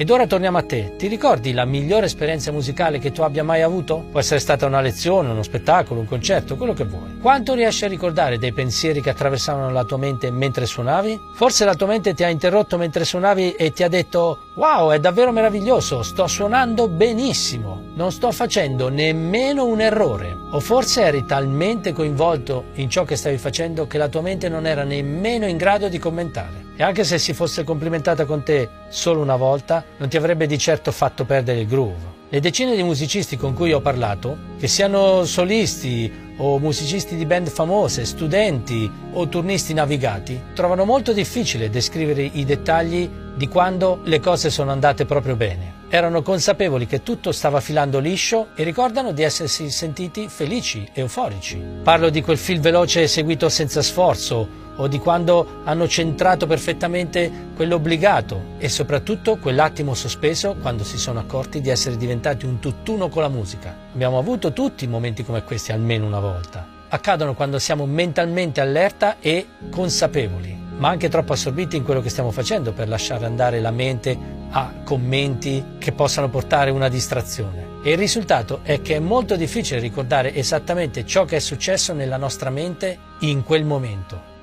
Ed 0.00 0.10
ora 0.10 0.28
torniamo 0.28 0.58
a 0.58 0.62
te. 0.62 0.94
Ti 0.96 1.08
ricordi 1.08 1.52
la 1.52 1.64
migliore 1.64 2.06
esperienza 2.06 2.52
musicale 2.52 3.00
che 3.00 3.10
tu 3.10 3.22
abbia 3.22 3.42
mai 3.42 3.62
avuto? 3.62 4.06
Può 4.12 4.20
essere 4.20 4.38
stata 4.38 4.64
una 4.64 4.80
lezione, 4.80 5.30
uno 5.30 5.42
spettacolo, 5.42 5.98
un 5.98 6.06
concerto, 6.06 6.54
quello 6.54 6.72
che 6.72 6.84
vuoi. 6.84 7.18
Quanto 7.20 7.52
riesci 7.54 7.84
a 7.84 7.88
ricordare 7.88 8.38
dei 8.38 8.52
pensieri 8.52 9.00
che 9.00 9.10
attraversavano 9.10 9.72
la 9.72 9.82
tua 9.82 9.96
mente 9.96 10.30
mentre 10.30 10.66
suonavi? 10.66 11.18
Forse 11.34 11.64
la 11.64 11.74
tua 11.74 11.88
mente 11.88 12.14
ti 12.14 12.22
ha 12.22 12.28
interrotto 12.28 12.76
mentre 12.76 13.04
suonavi 13.04 13.54
e 13.54 13.72
ti 13.72 13.82
ha 13.82 13.88
detto 13.88 14.47
Wow, 14.58 14.90
è 14.90 14.98
davvero 14.98 15.30
meraviglioso, 15.30 16.02
sto 16.02 16.26
suonando 16.26 16.88
benissimo, 16.88 17.80
non 17.94 18.10
sto 18.10 18.32
facendo 18.32 18.88
nemmeno 18.88 19.64
un 19.64 19.80
errore. 19.80 20.36
O 20.50 20.58
forse 20.58 21.02
eri 21.02 21.24
talmente 21.24 21.92
coinvolto 21.92 22.64
in 22.74 22.90
ciò 22.90 23.04
che 23.04 23.14
stavi 23.14 23.38
facendo 23.38 23.86
che 23.86 23.98
la 23.98 24.08
tua 24.08 24.20
mente 24.20 24.48
non 24.48 24.66
era 24.66 24.82
nemmeno 24.82 25.46
in 25.46 25.56
grado 25.56 25.86
di 25.86 26.00
commentare. 26.00 26.70
E 26.74 26.82
anche 26.82 27.04
se 27.04 27.18
si 27.18 27.34
fosse 27.34 27.62
complimentata 27.62 28.24
con 28.24 28.42
te 28.42 28.68
solo 28.88 29.20
una 29.20 29.36
volta, 29.36 29.84
non 29.96 30.08
ti 30.08 30.16
avrebbe 30.16 30.48
di 30.48 30.58
certo 30.58 30.90
fatto 30.90 31.24
perdere 31.24 31.60
il 31.60 31.68
groove. 31.68 32.16
Le 32.28 32.40
decine 32.40 32.74
di 32.74 32.82
musicisti 32.82 33.36
con 33.36 33.54
cui 33.54 33.72
ho 33.72 33.80
parlato, 33.80 34.36
che 34.58 34.66
siano 34.66 35.22
solisti 35.24 36.26
o 36.38 36.58
musicisti 36.58 37.16
di 37.16 37.26
band 37.26 37.48
famose, 37.48 38.04
studenti 38.04 38.90
o 39.12 39.28
turnisti 39.28 39.74
navigati, 39.74 40.40
trovano 40.54 40.84
molto 40.84 41.12
difficile 41.12 41.70
descrivere 41.70 42.22
i 42.22 42.44
dettagli 42.44 43.08
di 43.36 43.48
quando 43.48 44.00
le 44.04 44.20
cose 44.20 44.50
sono 44.50 44.72
andate 44.72 45.04
proprio 45.04 45.36
bene. 45.36 45.76
erano 45.90 46.22
consapevoli 46.22 46.86
che 46.86 47.02
tutto 47.02 47.32
stava 47.32 47.60
filando 47.60 47.98
liscio 47.98 48.48
e 48.54 48.62
ricordano 48.62 49.12
di 49.12 49.22
essersi 49.22 49.70
sentiti 49.70 50.28
felici, 50.28 50.86
euforici. 50.92 51.58
Parlo 51.82 52.10
di 52.10 52.20
quel 52.20 52.36
fil 52.36 52.60
veloce 52.60 53.02
eseguito 53.02 53.48
senza 53.48 53.80
sforzo 53.80 54.66
o 54.78 54.88
di 54.88 54.98
quando 54.98 55.60
hanno 55.64 55.86
centrato 55.86 56.46
perfettamente 56.46 57.30
quell'obbligato 57.54 58.56
e 58.58 58.68
soprattutto 58.68 59.36
quell'attimo 59.36 59.94
sospeso 59.94 60.56
quando 60.60 60.84
si 60.84 60.98
sono 60.98 61.20
accorti 61.20 61.60
di 61.60 61.68
essere 61.68 61.96
diventati 61.96 62.46
un 62.46 62.58
tutt'uno 62.58 63.08
con 63.08 63.22
la 63.22 63.28
musica. 63.28 63.74
Abbiamo 63.92 64.18
avuto 64.18 64.52
tutti 64.52 64.86
momenti 64.86 65.24
come 65.24 65.44
questi 65.44 65.72
almeno 65.72 66.06
una 66.06 66.20
volta. 66.20 66.76
Accadono 66.90 67.34
quando 67.34 67.58
siamo 67.58 67.84
mentalmente 67.84 68.60
allerta 68.60 69.16
e 69.20 69.46
consapevoli, 69.70 70.56
ma 70.78 70.88
anche 70.88 71.10
troppo 71.10 71.34
assorbiti 71.34 71.76
in 71.76 71.84
quello 71.84 72.00
che 72.00 72.08
stiamo 72.08 72.30
facendo 72.30 72.72
per 72.72 72.88
lasciare 72.88 73.26
andare 73.26 73.60
la 73.60 73.70
mente 73.70 74.16
a 74.50 74.72
commenti 74.84 75.62
che 75.78 75.92
possano 75.92 76.30
portare 76.30 76.70
una 76.70 76.88
distrazione. 76.88 77.66
E 77.82 77.92
il 77.92 77.98
risultato 77.98 78.60
è 78.62 78.80
che 78.80 78.96
è 78.96 79.00
molto 79.00 79.36
difficile 79.36 79.80
ricordare 79.80 80.34
esattamente 80.34 81.04
ciò 81.04 81.24
che 81.24 81.36
è 81.36 81.40
successo 81.40 81.92
nella 81.92 82.16
nostra 82.16 82.48
mente 82.48 82.98
in 83.20 83.42
quel 83.42 83.64
momento. 83.64 84.36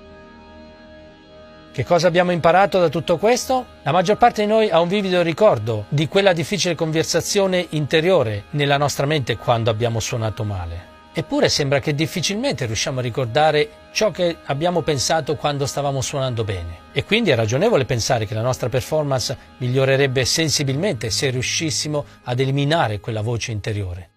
Che 1.75 1.83
cosa 1.83 2.07
abbiamo 2.07 2.31
imparato 2.31 2.79
da 2.79 2.87
tutto 2.87 3.17
questo? 3.17 3.65
La 3.83 3.91
maggior 3.91 4.15
parte 4.15 4.43
di 4.43 4.47
noi 4.47 4.69
ha 4.69 4.79
un 4.79 4.87
vivido 4.87 5.21
ricordo 5.21 5.87
di 5.89 6.07
quella 6.07 6.31
difficile 6.31 6.73
conversazione 6.73 7.67
interiore 7.71 8.45
nella 8.51 8.77
nostra 8.77 9.05
mente 9.05 9.35
quando 9.35 9.71
abbiamo 9.71 9.99
suonato 9.99 10.45
male. 10.45 10.93
Eppure 11.11 11.49
sembra 11.49 11.81
che 11.81 11.93
difficilmente 11.93 12.65
riusciamo 12.65 12.99
a 12.99 13.01
ricordare 13.01 13.69
ciò 13.91 14.09
che 14.09 14.37
abbiamo 14.45 14.83
pensato 14.83 15.35
quando 15.35 15.65
stavamo 15.65 15.99
suonando 15.99 16.45
bene. 16.45 16.77
E 16.93 17.03
quindi 17.03 17.31
è 17.31 17.35
ragionevole 17.35 17.83
pensare 17.83 18.25
che 18.25 18.35
la 18.35 18.41
nostra 18.41 18.69
performance 18.69 19.37
migliorerebbe 19.57 20.23
sensibilmente 20.23 21.09
se 21.09 21.29
riuscissimo 21.29 22.05
ad 22.23 22.39
eliminare 22.39 23.01
quella 23.01 23.21
voce 23.21 23.51
interiore. 23.51 24.11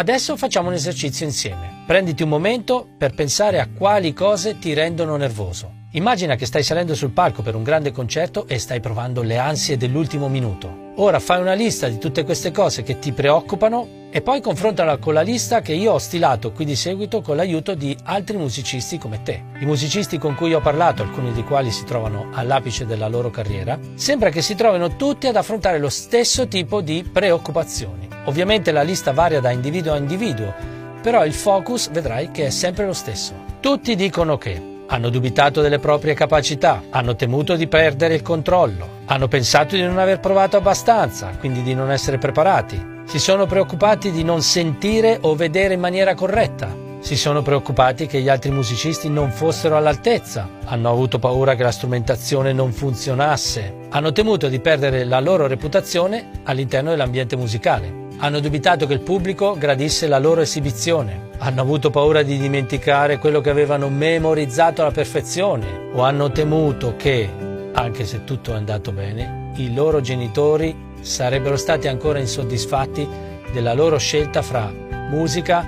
Adesso 0.00 0.38
facciamo 0.38 0.68
un 0.68 0.74
esercizio 0.74 1.26
insieme. 1.26 1.82
Prenditi 1.86 2.22
un 2.22 2.30
momento 2.30 2.88
per 2.96 3.12
pensare 3.12 3.60
a 3.60 3.68
quali 3.68 4.14
cose 4.14 4.58
ti 4.58 4.72
rendono 4.72 5.14
nervoso. 5.16 5.72
Immagina 5.90 6.36
che 6.36 6.46
stai 6.46 6.62
salendo 6.62 6.94
sul 6.94 7.10
palco 7.10 7.42
per 7.42 7.54
un 7.54 7.62
grande 7.62 7.92
concerto 7.92 8.46
e 8.48 8.58
stai 8.58 8.80
provando 8.80 9.20
le 9.20 9.36
ansie 9.36 9.76
dell'ultimo 9.76 10.30
minuto. 10.30 10.92
Ora 10.96 11.18
fai 11.18 11.42
una 11.42 11.52
lista 11.52 11.86
di 11.86 11.98
tutte 11.98 12.24
queste 12.24 12.50
cose 12.50 12.82
che 12.82 12.98
ti 12.98 13.12
preoccupano 13.12 13.99
e 14.12 14.22
poi 14.22 14.40
confrontala 14.40 14.96
con 14.96 15.14
la 15.14 15.20
lista 15.20 15.60
che 15.60 15.72
io 15.72 15.92
ho 15.92 15.98
stilato 15.98 16.50
qui 16.50 16.64
di 16.64 16.74
seguito 16.74 17.20
con 17.20 17.36
l'aiuto 17.36 17.74
di 17.74 17.96
altri 18.04 18.36
musicisti 18.36 18.98
come 18.98 19.22
te. 19.22 19.42
I 19.60 19.64
musicisti 19.64 20.18
con 20.18 20.34
cui 20.34 20.52
ho 20.52 20.60
parlato, 20.60 21.02
alcuni 21.02 21.32
dei 21.32 21.44
quali 21.44 21.70
si 21.70 21.84
trovano 21.84 22.28
all'apice 22.32 22.86
della 22.86 23.08
loro 23.08 23.30
carriera, 23.30 23.78
sembra 23.94 24.30
che 24.30 24.42
si 24.42 24.56
trovino 24.56 24.96
tutti 24.96 25.28
ad 25.28 25.36
affrontare 25.36 25.78
lo 25.78 25.88
stesso 25.88 26.48
tipo 26.48 26.80
di 26.80 27.08
preoccupazioni. 27.10 28.08
Ovviamente 28.24 28.72
la 28.72 28.82
lista 28.82 29.12
varia 29.12 29.40
da 29.40 29.50
individuo 29.50 29.92
a 29.92 29.96
individuo, 29.96 30.52
però 31.00 31.24
il 31.24 31.32
focus 31.32 31.90
vedrai 31.90 32.30
che 32.32 32.46
è 32.46 32.50
sempre 32.50 32.86
lo 32.86 32.92
stesso. 32.92 33.32
Tutti 33.60 33.94
dicono 33.94 34.36
che 34.36 34.68
hanno 34.86 35.08
dubitato 35.08 35.60
delle 35.60 35.78
proprie 35.78 36.14
capacità, 36.14 36.82
hanno 36.90 37.14
temuto 37.14 37.54
di 37.54 37.68
perdere 37.68 38.14
il 38.14 38.22
controllo, 38.22 38.98
hanno 39.06 39.28
pensato 39.28 39.76
di 39.76 39.82
non 39.82 39.98
aver 39.98 40.18
provato 40.18 40.56
abbastanza, 40.56 41.30
quindi 41.38 41.62
di 41.62 41.74
non 41.74 41.92
essere 41.92 42.18
preparati, 42.18 42.98
si 43.10 43.18
sono 43.18 43.44
preoccupati 43.44 44.12
di 44.12 44.22
non 44.22 44.40
sentire 44.40 45.18
o 45.22 45.34
vedere 45.34 45.74
in 45.74 45.80
maniera 45.80 46.14
corretta, 46.14 46.72
si 47.00 47.16
sono 47.16 47.42
preoccupati 47.42 48.06
che 48.06 48.20
gli 48.20 48.28
altri 48.28 48.52
musicisti 48.52 49.08
non 49.08 49.32
fossero 49.32 49.76
all'altezza, 49.76 50.48
hanno 50.66 50.88
avuto 50.88 51.18
paura 51.18 51.56
che 51.56 51.64
la 51.64 51.72
strumentazione 51.72 52.52
non 52.52 52.70
funzionasse, 52.70 53.88
hanno 53.88 54.12
temuto 54.12 54.46
di 54.46 54.60
perdere 54.60 55.02
la 55.02 55.18
loro 55.18 55.48
reputazione 55.48 56.30
all'interno 56.44 56.90
dell'ambiente 56.90 57.34
musicale, 57.34 57.92
hanno 58.18 58.38
dubitato 58.38 58.86
che 58.86 58.92
il 58.92 59.00
pubblico 59.00 59.56
gradisse 59.58 60.06
la 60.06 60.20
loro 60.20 60.42
esibizione, 60.42 61.30
hanno 61.38 61.62
avuto 61.62 61.90
paura 61.90 62.22
di 62.22 62.38
dimenticare 62.38 63.18
quello 63.18 63.40
che 63.40 63.50
avevano 63.50 63.88
memorizzato 63.88 64.82
alla 64.82 64.92
perfezione. 64.92 65.88
O 65.94 66.02
hanno 66.02 66.30
temuto 66.30 66.94
che, 66.96 67.28
anche 67.72 68.04
se 68.04 68.22
tutto 68.22 68.52
è 68.52 68.56
andato 68.56 68.92
bene, 68.92 69.50
i 69.56 69.74
loro 69.74 70.00
genitori 70.00 70.88
sarebbero 71.00 71.56
stati 71.56 71.88
ancora 71.88 72.18
insoddisfatti 72.18 73.08
della 73.52 73.74
loro 73.74 73.98
scelta 73.98 74.42
fra 74.42 74.72
musica 75.10 75.66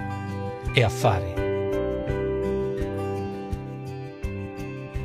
e 0.72 0.82
affari. 0.82 1.40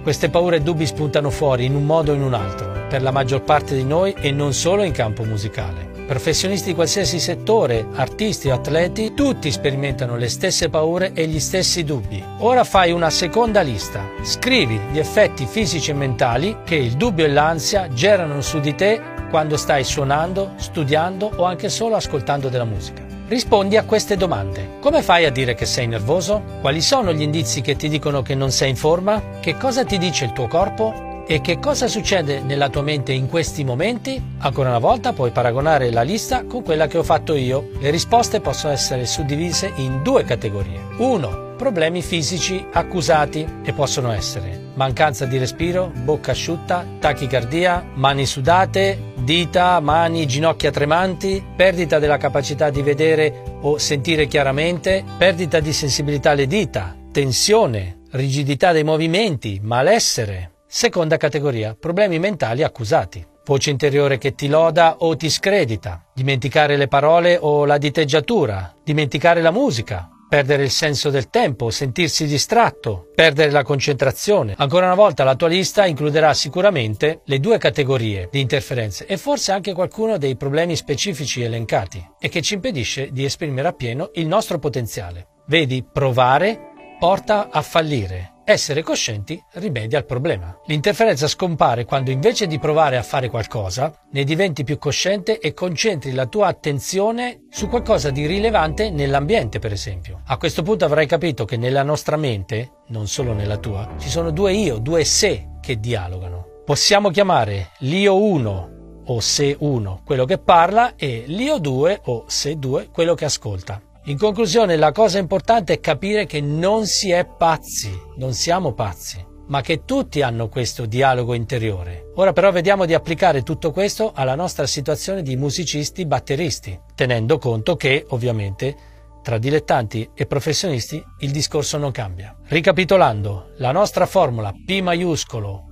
Queste 0.03 0.29
paure 0.29 0.57
e 0.57 0.61
dubbi 0.61 0.85
spuntano 0.85 1.29
fuori 1.29 1.65
in 1.65 1.75
un 1.75 1.83
modo 1.83 2.13
o 2.13 2.15
in 2.15 2.21
un 2.21 2.33
altro, 2.33 2.71
per 2.87 3.01
la 3.01 3.11
maggior 3.11 3.43
parte 3.43 3.75
di 3.75 3.83
noi 3.83 4.13
e 4.17 4.31
non 4.31 4.53
solo 4.53 4.83
in 4.83 4.93
campo 4.93 5.25
musicale. 5.25 5.95
Professionisti 6.07 6.69
di 6.69 6.75
qualsiasi 6.75 7.19
settore, 7.19 7.85
artisti 7.93 8.47
o 8.47 8.53
atleti, 8.53 9.13
tutti 9.13 9.51
sperimentano 9.51 10.15
le 10.15 10.29
stesse 10.29 10.69
paure 10.69 11.11
e 11.13 11.27
gli 11.27 11.41
stessi 11.41 11.83
dubbi. 11.83 12.23
Ora 12.37 12.63
fai 12.63 12.93
una 12.93 13.09
seconda 13.09 13.59
lista. 13.59 14.05
Scrivi 14.23 14.79
gli 14.93 14.99
effetti 14.99 15.45
fisici 15.45 15.91
e 15.91 15.95
mentali 15.95 16.59
che 16.63 16.75
il 16.75 16.93
dubbio 16.93 17.25
e 17.25 17.27
l'ansia 17.27 17.89
generano 17.89 18.39
su 18.39 18.61
di 18.61 18.73
te 18.73 19.01
quando 19.29 19.57
stai 19.57 19.83
suonando, 19.83 20.53
studiando 20.55 21.31
o 21.35 21.43
anche 21.43 21.69
solo 21.69 21.95
ascoltando 21.95 22.49
della 22.49 22.65
musica. 22.65 23.05
Rispondi 23.27 23.75
a 23.75 23.83
queste 23.83 24.15
domande. 24.15 24.77
Come 24.79 25.01
fai 25.01 25.25
a 25.25 25.31
dire 25.31 25.53
che 25.53 25.65
sei 25.65 25.85
nervoso? 25.85 26.41
Quali 26.61 26.81
sono 26.81 27.11
gli 27.11 27.21
indizi 27.21 27.59
che 27.61 27.75
ti 27.75 27.89
dicono 27.89 28.21
che 28.21 28.35
non 28.35 28.51
sei 28.51 28.69
in 28.69 28.77
forma? 28.77 29.21
Che 29.41 29.57
cosa 29.57 29.83
ti 29.83 29.97
dice 29.97 30.25
il 30.25 30.31
tuo 30.31 30.47
corpo? 30.47 31.25
E 31.27 31.41
che 31.41 31.59
cosa 31.59 31.89
succede 31.89 32.39
nella 32.39 32.69
tua 32.69 32.83
mente 32.83 33.11
in 33.11 33.27
questi 33.27 33.65
momenti? 33.65 34.21
Ancora 34.37 34.69
una 34.69 34.79
volta 34.79 35.11
puoi 35.11 35.31
paragonare 35.31 35.91
la 35.91 36.03
lista 36.03 36.45
con 36.45 36.63
quella 36.63 36.87
che 36.87 36.97
ho 36.97 37.03
fatto 37.03 37.35
io. 37.35 37.71
Le 37.79 37.89
risposte 37.89 38.39
possono 38.39 38.71
essere 38.71 39.05
suddivise 39.05 39.73
in 39.75 40.01
due 40.03 40.23
categorie. 40.23 40.79
1. 40.97 41.55
Problemi 41.57 42.01
fisici 42.01 42.65
accusati 42.71 43.45
e 43.61 43.73
possono 43.73 44.11
essere 44.13 44.67
mancanza 44.77 45.25
di 45.25 45.37
respiro, 45.37 45.91
bocca 45.93 46.31
asciutta, 46.31 46.85
tachicardia, 46.99 47.83
mani 47.95 48.25
sudate, 48.25 49.06
dita, 49.27 49.77
mani, 49.81 50.25
ginocchia 50.25 50.71
tremanti, 50.71 51.43
perdita 51.53 51.99
della 51.99 52.15
capacità 52.15 52.69
di 52.69 52.81
vedere 52.81 53.57
o 53.59 53.77
sentire 53.77 54.25
chiaramente, 54.25 55.03
perdita 55.17 55.59
di 55.59 55.73
sensibilità 55.73 56.29
alle 56.29 56.47
dita, 56.47 56.95
tensione, 57.11 58.03
rigidità 58.11 58.71
dei 58.71 58.85
movimenti, 58.85 59.59
malessere, 59.61 60.53
Seconda 60.69 61.15
categoria, 61.15 61.75
problemi 61.79 62.19
mentali 62.19 62.61
accusati. 62.61 63.25
Voce 63.45 63.69
interiore 63.69 64.17
che 64.17 64.35
ti 64.35 64.49
loda 64.49 64.97
o 64.99 65.15
ti 65.15 65.29
scredita, 65.29 66.03
dimenticare 66.13 66.75
le 66.75 66.89
parole 66.89 67.37
o 67.39 67.63
la 67.63 67.77
diteggiatura, 67.77 68.75
dimenticare 68.83 69.41
la 69.41 69.51
musica, 69.51 70.09
perdere 70.27 70.63
il 70.63 70.71
senso 70.71 71.09
del 71.09 71.29
tempo, 71.29 71.69
sentirsi 71.69 72.25
distratto, 72.25 73.09
perdere 73.15 73.51
la 73.51 73.63
concentrazione. 73.63 74.53
Ancora 74.57 74.85
una 74.85 74.95
volta 74.95 75.23
la 75.23 75.35
tua 75.35 75.47
lista 75.47 75.85
includerà 75.85 76.33
sicuramente 76.33 77.21
le 77.25 77.39
due 77.39 77.57
categorie 77.57 78.27
di 78.31 78.39
interferenze 78.39 79.05
e 79.05 79.17
forse 79.17 79.51
anche 79.51 79.73
qualcuno 79.73 80.17
dei 80.17 80.35
problemi 80.35 80.75
specifici 80.75 81.41
elencati 81.41 82.05
e 82.19 82.29
che 82.29 82.41
ci 82.41 82.55
impedisce 82.55 83.09
di 83.11 83.25
esprimere 83.25 83.67
appieno 83.67 84.11
il 84.13 84.27
nostro 84.27 84.59
potenziale. 84.59 85.27
Vedi, 85.47 85.83
provare 85.83 86.59
porta 86.99 87.49
a 87.49 87.61
fallire 87.61 88.31
essere 88.49 88.81
coscienti 88.81 89.43
rimedia 89.55 89.97
al 89.97 90.05
problema. 90.05 90.57
L'interferenza 90.67 91.27
scompare 91.27 91.83
quando 91.83 92.11
invece 92.11 92.47
di 92.47 92.59
provare 92.59 92.95
a 92.95 93.03
fare 93.03 93.29
qualcosa, 93.29 93.93
ne 94.11 94.23
diventi 94.23 94.63
più 94.63 94.77
cosciente 94.77 95.39
e 95.39 95.53
concentri 95.53 96.13
la 96.13 96.27
tua 96.27 96.47
attenzione 96.47 97.41
su 97.49 97.67
qualcosa 97.67 98.09
di 98.09 98.25
rilevante 98.25 98.89
nell'ambiente, 98.89 99.59
per 99.59 99.73
esempio. 99.73 100.21
A 100.27 100.37
questo 100.37 100.63
punto 100.63 100.85
avrai 100.85 101.05
capito 101.07 101.43
che 101.43 101.57
nella 101.57 101.83
nostra 101.83 102.15
mente, 102.15 102.83
non 102.87 103.07
solo 103.07 103.33
nella 103.33 103.57
tua, 103.57 103.95
ci 103.97 104.07
sono 104.07 104.31
due 104.31 104.53
io, 104.53 104.77
due 104.77 105.03
se 105.03 105.49
che 105.59 105.77
dialogano. 105.81 106.61
Possiamo 106.63 107.09
chiamare 107.09 107.71
l'io 107.79 108.15
1 108.15 108.75
o 109.07 109.19
se 109.19 109.57
1 109.59 110.01
quello 110.05 110.23
che 110.23 110.37
parla 110.37 110.95
e 110.95 111.25
l'io 111.27 111.57
2 111.57 112.01
o 112.05 112.23
se 112.27 112.57
2 112.57 112.89
quello 112.91 113.13
che 113.13 113.25
ascolta. 113.25 113.81
In 114.07 114.17
conclusione, 114.17 114.77
la 114.77 114.93
cosa 114.93 115.17
importante 115.17 115.73
è 115.73 115.79
capire 115.81 116.25
che 116.25 116.39
non 116.39 116.85
si 116.85 117.11
è 117.11 117.25
pazzi, 117.25 117.91
non 118.15 118.31
siamo 118.31 118.71
pazzi, 118.71 119.21
ma 119.47 119.59
che 119.59 119.83
tutti 119.83 120.21
hanno 120.21 120.47
questo 120.47 120.85
dialogo 120.85 121.33
interiore. 121.33 122.11
Ora 122.15 122.31
però 122.31 122.49
vediamo 122.53 122.85
di 122.85 122.93
applicare 122.93 123.43
tutto 123.43 123.71
questo 123.71 124.13
alla 124.15 124.35
nostra 124.35 124.65
situazione 124.65 125.23
di 125.23 125.35
musicisti 125.35 126.05
batteristi, 126.05 126.79
tenendo 126.95 127.37
conto 127.37 127.75
che, 127.75 128.05
ovviamente, 128.11 128.77
tra 129.21 129.37
dilettanti 129.37 130.09
e 130.13 130.25
professionisti 130.25 131.03
il 131.19 131.31
discorso 131.31 131.77
non 131.77 131.91
cambia. 131.91 132.33
Ricapitolando, 132.45 133.55
la 133.57 133.73
nostra 133.73 134.05
formula 134.05 134.53
P 134.53 134.79
maiuscolo 134.79 135.66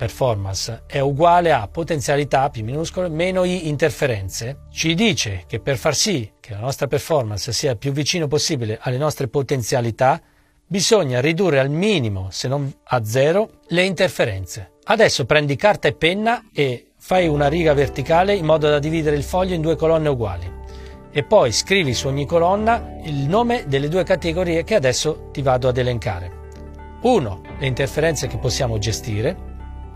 performance 0.00 0.84
è 0.86 0.98
uguale 0.98 1.52
a 1.52 1.68
potenzialità 1.68 2.48
P 2.48 2.62
minuscolo 2.62 3.10
meno 3.10 3.44
I 3.44 3.68
interferenze, 3.68 4.60
ci 4.70 4.94
dice 4.94 5.44
che 5.46 5.60
per 5.60 5.76
far 5.76 5.94
sì 5.94 6.32
che 6.40 6.54
la 6.54 6.60
nostra 6.60 6.86
performance 6.86 7.52
sia 7.52 7.72
il 7.72 7.76
più 7.76 7.92
vicino 7.92 8.26
possibile 8.26 8.78
alle 8.80 8.96
nostre 8.96 9.28
potenzialità, 9.28 10.18
bisogna 10.66 11.20
ridurre 11.20 11.58
al 11.58 11.68
minimo, 11.68 12.28
se 12.30 12.48
non 12.48 12.72
a 12.82 13.04
zero, 13.04 13.60
le 13.68 13.82
interferenze. 13.82 14.78
Adesso 14.84 15.26
prendi 15.26 15.54
carta 15.56 15.86
e 15.86 15.92
penna 15.92 16.48
e 16.50 16.92
fai 16.96 17.28
una 17.28 17.48
riga 17.48 17.74
verticale 17.74 18.34
in 18.34 18.46
modo 18.46 18.70
da 18.70 18.78
dividere 18.78 19.16
il 19.16 19.22
foglio 19.22 19.52
in 19.52 19.60
due 19.60 19.76
colonne 19.76 20.08
uguali 20.08 20.50
e 21.12 21.24
poi 21.24 21.52
scrivi 21.52 21.92
su 21.92 22.06
ogni 22.06 22.24
colonna 22.24 22.96
il 23.02 23.28
nome 23.28 23.64
delle 23.66 23.88
due 23.88 24.04
categorie 24.04 24.64
che 24.64 24.76
adesso 24.76 25.28
ti 25.30 25.42
vado 25.42 25.68
ad 25.68 25.76
elencare. 25.76 26.38
1. 27.02 27.40
Le 27.58 27.66
interferenze 27.66 28.28
che 28.28 28.38
possiamo 28.38 28.78
gestire 28.78 29.48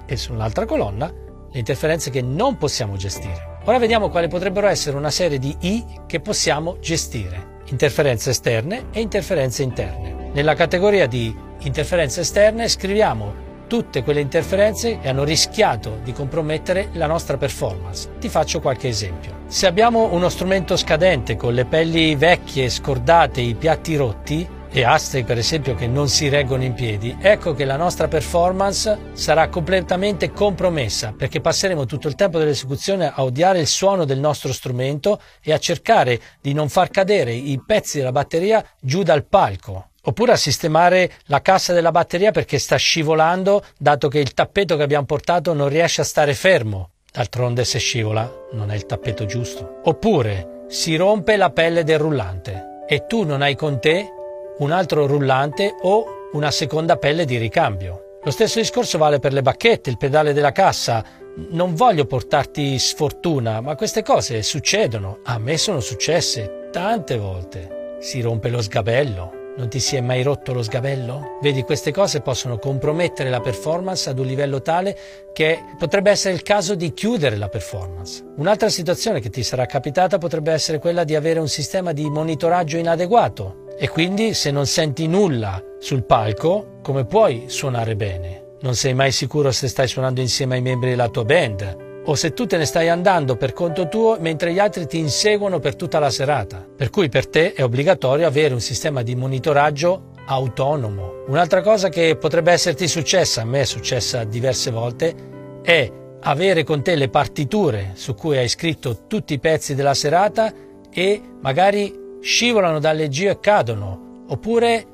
e 0.06 0.16
sull'altra 0.16 0.66
colonna 0.66 1.06
le 1.06 1.58
interferenze 1.58 2.11
che 2.11 2.23
non 2.23 2.56
possiamo 2.56 2.96
gestire. 2.96 3.58
Ora 3.64 3.78
vediamo 3.78 4.11
quali 4.11 4.28
potrebbero 4.28 4.66
essere 4.66 4.96
una 4.96 5.11
serie 5.11 5.38
di 5.38 5.56
I 5.61 5.84
che 6.06 6.20
possiamo 6.20 6.78
gestire. 6.80 7.52
Interferenze 7.66 8.30
esterne 8.30 8.87
e 8.90 9.00
interferenze 9.00 9.62
interne. 9.62 10.30
Nella 10.32 10.54
categoria 10.54 11.06
di 11.06 11.34
interferenze 11.61 12.20
esterne 12.20 12.68
scriviamo 12.68 13.42
tutte 13.66 14.02
quelle 14.02 14.20
interferenze 14.20 14.99
che 14.99 15.08
hanno 15.08 15.25
rischiato 15.25 15.99
di 16.02 16.12
compromettere 16.12 16.90
la 16.92 17.06
nostra 17.06 17.37
performance. 17.37 18.11
Ti 18.18 18.28
faccio 18.28 18.61
qualche 18.61 18.88
esempio. 18.88 19.32
Se 19.46 19.66
abbiamo 19.66 20.12
uno 20.12 20.28
strumento 20.28 20.76
scadente 20.76 21.37
con 21.37 21.54
le 21.54 21.64
pelli 21.64 22.14
vecchie, 22.16 22.68
scordate, 22.68 23.40
i 23.40 23.54
piatti 23.54 23.96
rotti, 23.96 24.46
e 24.76 24.83
astri 24.83 25.23
per 25.23 25.38
esempio 25.38 25.76
che 25.76 25.87
non 25.87 26.09
si 26.09 26.28
reggono 26.28 26.64
in 26.64 26.73
piedi, 26.73 27.16
ecco 27.21 27.54
che 27.54 27.64
la 27.64 27.76
nostra 27.76 28.09
performance 28.09 29.12
sarà 29.12 29.49
completamente 29.49 30.33
compromessa 30.33 31.14
perché 31.16 31.40
passeremo 31.40 31.87
tutto 31.87 32.09
il 32.09 32.16
tempo 32.16 32.40
dell'esecuzione 32.40 33.07
a 33.07 33.23
odiare 33.23 33.61
il 33.61 33.69
suono 33.69 34.04
del 34.04 34.19
nostro 34.19 34.52
strumento 34.52 35.21
e 35.40 35.52
a 35.52 35.59
cercare 35.59 36.21
di 36.40 36.52
non 36.52 36.69
far 36.69 36.90
cadere 36.90 37.33
i 37.33 37.62
pezzi 37.64 37.99
della 37.99 38.11
batteria 38.11 38.66
giù 38.81 39.04
dal 39.04 39.25
palco 39.25 39.90
oppure 40.07 40.33
a 40.33 40.37
sistemare 40.37 41.12
la 41.26 41.40
cassa 41.40 41.73
della 41.73 41.93
batteria 41.93 42.33
perché 42.33 42.59
sta 42.59 42.75
scivolando 42.75 43.64
dato 43.78 44.09
che 44.09 44.19
il 44.19 44.35
tappeto 44.35 44.76
che 44.76 44.83
abbiamo 44.83 45.07
portato 45.07 45.54
non 45.54 45.69
riesce 45.69 46.00
a 46.00 46.04
stare 46.04 46.35
fermo. 46.35 46.90
D'altronde 47.12 47.64
se 47.64 47.78
scivola 47.78 48.31
non 48.52 48.73
è 48.73 48.75
il 48.75 48.87
tappeto 48.87 49.25
giusto. 49.25 49.81
Oppure 49.85 50.64
si 50.69 50.97
rompe 50.97 51.37
la 51.37 51.50
pelle 51.50 51.85
del 51.85 52.00
rullante 52.00 52.83
e 52.87 53.07
tu 53.07 53.23
non 53.23 53.40
hai 53.40 53.54
con 53.54 53.81
te 53.81 54.13
un 54.58 54.70
altro 54.70 55.06
rullante 55.06 55.75
o 55.82 56.28
una 56.32 56.50
seconda 56.50 56.96
pelle 56.96 57.25
di 57.25 57.37
ricambio. 57.37 58.18
Lo 58.23 58.30
stesso 58.30 58.58
discorso 58.58 58.99
vale 58.99 59.18
per 59.18 59.32
le 59.32 59.42
bacchette, 59.42 59.90
il 59.90 59.99
pedale 59.99 60.32
della 60.32 60.52
cassa. 60.52 61.04
Non 61.50 61.75
voglio 61.75 62.06
portarti 62.06 62.78
sfortuna, 62.78 63.61
ma 63.61 63.75
queste 63.75 64.02
cose 64.02 64.42
succedono. 64.42 65.18
A 65.25 65.38
me 65.38 65.58
sono 65.58 65.80
successe 65.80 66.68
tante 66.70 67.18
volte. 67.18 67.96
Si 68.00 68.20
rompe 68.20 68.49
lo 68.49 68.62
sgabello, 68.62 69.42
non 69.56 69.68
ti 69.68 69.78
si 69.78 69.94
è 69.94 70.00
mai 70.00 70.23
rotto 70.23 70.52
lo 70.52 70.62
sgabello? 70.62 71.38
Vedi, 71.40 71.62
queste 71.62 71.92
cose 71.92 72.20
possono 72.20 72.58
compromettere 72.58 73.30
la 73.30 73.40
performance 73.40 74.11
ad 74.11 74.18
un 74.18 74.26
livello 74.26 74.62
tale 74.62 74.96
che 75.32 75.61
potrebbe 75.78 76.11
essere 76.11 76.34
il 76.34 76.42
caso 76.42 76.75
di 76.75 76.92
chiudere 76.92 77.37
la 77.37 77.49
performance. 77.49 78.25
Un'altra 78.37 78.68
situazione 78.68 79.20
che 79.20 79.30
ti 79.30 79.44
sarà 79.44 79.64
capitata 79.66 80.18
potrebbe 80.18 80.52
essere 80.52 80.80
quella 80.80 81.04
di 81.04 81.14
avere 81.14 81.38
un 81.38 81.49
sistema 81.49 81.92
di 81.92 82.08
monitoraggio 82.11 82.78
inadeguato 82.78 83.63
e 83.76 83.88
quindi 83.88 84.35
se 84.35 84.50
non 84.50 84.66
senti 84.66 85.07
nulla 85.07 85.62
sul 85.78 86.04
palco, 86.04 86.78
come 86.83 87.04
puoi 87.04 87.45
suonare 87.47 87.97
bene? 87.97 88.57
Non 88.61 88.75
sei 88.75 88.95
mai 88.95 89.12
sicuro 89.12 89.50
se 89.50 89.69
stai 89.69 89.88
suonando 89.88 90.21
insieme 90.21 90.54
ai 90.54 90.62
membri 90.62 90.90
della 90.90 91.09
tua 91.09 91.25
band 91.25 92.02
o 92.07 92.14
se 92.14 92.33
tu 92.33 92.47
te 92.47 92.57
ne 92.57 92.64
stai 92.64 92.88
andando 92.88 93.37
per 93.37 93.52
conto 93.52 93.88
tuo 93.88 94.19
mentre 94.21 94.52
gli 94.52 94.59
altri 94.59 94.87
ti 94.87 94.99
inseguono 94.99 95.59
per 95.59 95.75
tutta 95.75 95.99
la 95.99 96.11
serata. 96.11 96.66
Per 96.76 96.90
cui 96.90 97.09
per 97.09 97.26
te 97.26 97.52
è 97.52 97.62
obbligatorio 97.62 98.26
avere 98.26 98.54
un 98.54 98.61
sistema 98.61 99.02
di 99.02 99.14
monitoraggio 99.14 100.11
autonomo. 100.26 101.25
Un'altra 101.26 101.62
cosa 101.62 101.88
che 101.88 102.16
potrebbe 102.16 102.52
esserti 102.52 102.88
successa, 102.88 103.43
a 103.43 103.45
me 103.45 103.61
è 103.61 103.64
successa 103.64 104.25
diverse 104.25 104.71
volte, 104.71 105.14
è 105.62 105.90
avere 106.21 106.62
con 106.62 106.83
te 106.83 106.95
le 106.95 107.09
partiture 107.09 107.93
su 107.95 108.14
cui 108.14 108.37
hai 108.37 108.49
scritto 108.49 109.07
tutti 109.07 109.35
i 109.35 109.38
pezzi 109.38 109.75
della 109.75 109.95
serata 109.95 110.52
e 110.90 111.21
magari 111.40 112.03
scivolano 112.25 112.78
dal 112.78 112.97
leggio 112.97 113.28
e 113.28 113.38
cadono, 113.38 114.25
oppure 114.28 114.87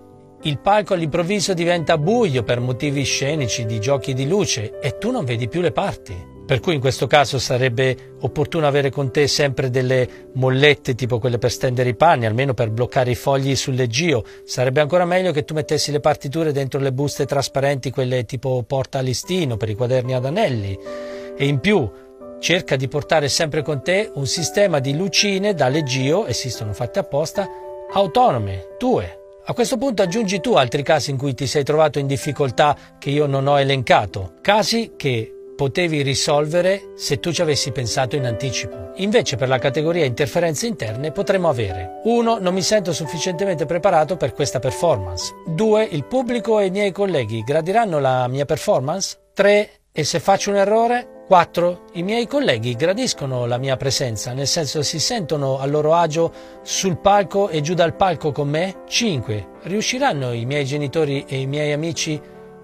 il 0.42 0.58
palco 0.58 0.94
all'improvviso 0.94 1.54
diventa 1.54 1.96
buio 1.96 2.42
per 2.42 2.58
motivi 2.58 3.04
scenici 3.04 3.66
di 3.66 3.78
giochi 3.78 4.14
di 4.14 4.26
luce 4.26 4.80
e 4.80 4.98
tu 4.98 5.12
non 5.12 5.24
vedi 5.24 5.46
più 5.46 5.60
le 5.60 5.70
parti. 5.70 6.28
Per 6.44 6.58
cui 6.58 6.74
in 6.74 6.80
questo 6.80 7.06
caso 7.06 7.38
sarebbe 7.38 8.14
opportuno 8.22 8.66
avere 8.66 8.90
con 8.90 9.12
te 9.12 9.28
sempre 9.28 9.70
delle 9.70 10.08
mollette 10.34 10.96
tipo 10.96 11.20
quelle 11.20 11.38
per 11.38 11.52
stendere 11.52 11.90
i 11.90 11.94
panni, 11.94 12.26
almeno 12.26 12.52
per 12.52 12.70
bloccare 12.70 13.12
i 13.12 13.14
fogli 13.14 13.54
sul 13.54 13.74
leggio. 13.74 14.24
Sarebbe 14.44 14.80
ancora 14.80 15.04
meglio 15.04 15.30
che 15.30 15.44
tu 15.44 15.54
mettessi 15.54 15.92
le 15.92 16.00
partiture 16.00 16.50
dentro 16.50 16.80
le 16.80 16.92
buste 16.92 17.26
trasparenti, 17.26 17.92
quelle 17.92 18.24
tipo 18.24 18.64
porta 18.66 18.98
listino 18.98 19.56
per 19.56 19.68
i 19.68 19.76
quaderni 19.76 20.14
ad 20.14 20.24
anelli. 20.24 20.76
E 21.36 21.46
in 21.46 21.60
più 21.60 21.88
cerca 22.40 22.74
di 22.74 22.88
portare 22.88 23.28
sempre 23.28 23.62
con 23.62 23.82
te 23.82 24.10
un 24.14 24.26
sistema 24.26 24.80
di 24.80 24.96
lucine 24.96 25.54
da 25.54 25.68
leggio, 25.68 26.26
esistono 26.26 26.72
fatte 26.72 26.98
apposta, 26.98 27.48
autonome, 27.92 28.74
tue. 28.78 29.18
A 29.44 29.52
questo 29.52 29.76
punto 29.76 30.02
aggiungi 30.02 30.40
tu 30.40 30.54
altri 30.54 30.82
casi 30.82 31.10
in 31.10 31.16
cui 31.16 31.34
ti 31.34 31.46
sei 31.46 31.64
trovato 31.64 31.98
in 31.98 32.06
difficoltà 32.06 32.76
che 32.98 33.10
io 33.10 33.26
non 33.26 33.46
ho 33.46 33.58
elencato, 33.58 34.34
casi 34.40 34.92
che 34.96 35.34
potevi 35.56 36.00
risolvere 36.00 36.92
se 36.96 37.20
tu 37.20 37.32
ci 37.32 37.42
avessi 37.42 37.70
pensato 37.70 38.16
in 38.16 38.24
anticipo. 38.24 38.92
Invece 38.96 39.36
per 39.36 39.48
la 39.48 39.58
categoria 39.58 40.06
interferenze 40.06 40.66
interne 40.66 41.12
potremmo 41.12 41.50
avere 41.50 42.00
1. 42.04 42.38
Non 42.38 42.54
mi 42.54 42.62
sento 42.62 42.94
sufficientemente 42.94 43.66
preparato 43.66 44.16
per 44.16 44.32
questa 44.32 44.58
performance. 44.58 45.34
2. 45.48 45.84
Il 45.90 46.06
pubblico 46.06 46.60
e 46.60 46.66
i 46.66 46.70
miei 46.70 46.92
colleghi 46.92 47.42
gradiranno 47.42 47.98
la 47.98 48.26
mia 48.28 48.46
performance. 48.46 49.18
3. 49.34 49.70
E 49.92 50.04
se 50.04 50.18
faccio 50.18 50.48
un 50.48 50.56
errore? 50.56 51.19
4. 51.30 51.82
I 51.92 52.02
miei 52.02 52.26
colleghi 52.26 52.74
gradiscono 52.74 53.46
la 53.46 53.56
mia 53.56 53.76
presenza, 53.76 54.32
nel 54.32 54.48
senso 54.48 54.82
si 54.82 54.98
sentono 54.98 55.60
a 55.60 55.66
loro 55.66 55.94
agio 55.94 56.32
sul 56.62 56.98
palco 56.98 57.48
e 57.48 57.60
giù 57.60 57.74
dal 57.74 57.94
palco 57.94 58.32
con 58.32 58.48
me? 58.48 58.82
5. 58.88 59.46
Riusciranno 59.62 60.32
i 60.32 60.44
miei 60.44 60.64
genitori 60.64 61.24
e 61.28 61.38
i 61.38 61.46
miei 61.46 61.70
amici 61.70 62.20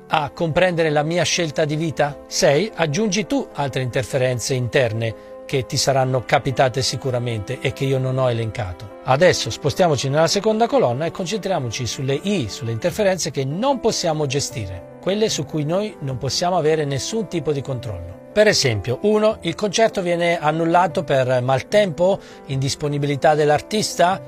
a 0.09 0.31
comprendere 0.31 0.91
la 0.91 1.05
mia 1.05 1.23
scelta 1.23 1.65
di 1.65 1.77
vita? 1.77 2.25
6. 2.27 2.73
Aggiungi 2.75 3.25
tu 3.25 3.47
altre 3.53 3.83
interferenze 3.83 4.55
interne 4.55 5.15
che 5.47 5.65
ti 5.65 5.77
saranno 5.77 6.25
capitate 6.25 6.83
sicuramente 6.83 7.61
e 7.61 7.73
che 7.73 7.85
io 7.85 7.99
non 7.99 8.19
ho 8.19 8.29
elencato. 8.29 8.97
Adesso 9.05 9.49
spostiamoci 9.49 10.09
nella 10.09 10.27
seconda 10.27 10.67
colonna 10.67 11.05
e 11.07 11.13
concentriamoci 11.13 11.87
sulle 11.87 12.15
I, 12.15 12.49
sulle 12.49 12.73
interferenze 12.73 13.31
che 13.31 13.45
non 13.45 13.79
possiamo 13.79 14.27
gestire, 14.27 14.97
quelle 15.01 15.29
su 15.29 15.45
cui 15.45 15.63
noi 15.63 15.97
non 16.01 16.19
possiamo 16.19 16.57
avere 16.57 16.85
nessun 16.85 17.29
tipo 17.29 17.53
di 17.53 17.63
controllo. 17.63 18.16
Per 18.37 18.47
esempio, 18.47 18.99
1. 19.01 19.39
Il 19.45 19.55
concerto 19.55 20.03
viene 20.03 20.39
annullato 20.39 21.05
per 21.05 21.41
maltempo, 21.41 22.21
indisponibilità 22.49 23.35
dell'artista, 23.35 24.21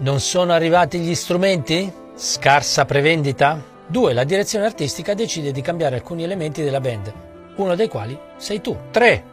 non 0.00 0.20
sono 0.20 0.52
arrivati 0.52 0.98
gli 0.98 1.14
strumenti, 1.14 1.90
scarsa 2.14 2.84
prevendita, 2.84 3.58
2. 3.86 4.12
La 4.12 4.24
direzione 4.24 4.66
artistica 4.66 5.14
decide 5.14 5.52
di 5.52 5.62
cambiare 5.62 5.94
alcuni 5.94 6.22
elementi 6.22 6.62
della 6.62 6.80
band, 6.80 7.10
uno 7.56 7.74
dei 7.76 7.88
quali 7.88 8.18
sei 8.36 8.60
tu. 8.60 8.76
3. 8.90 9.24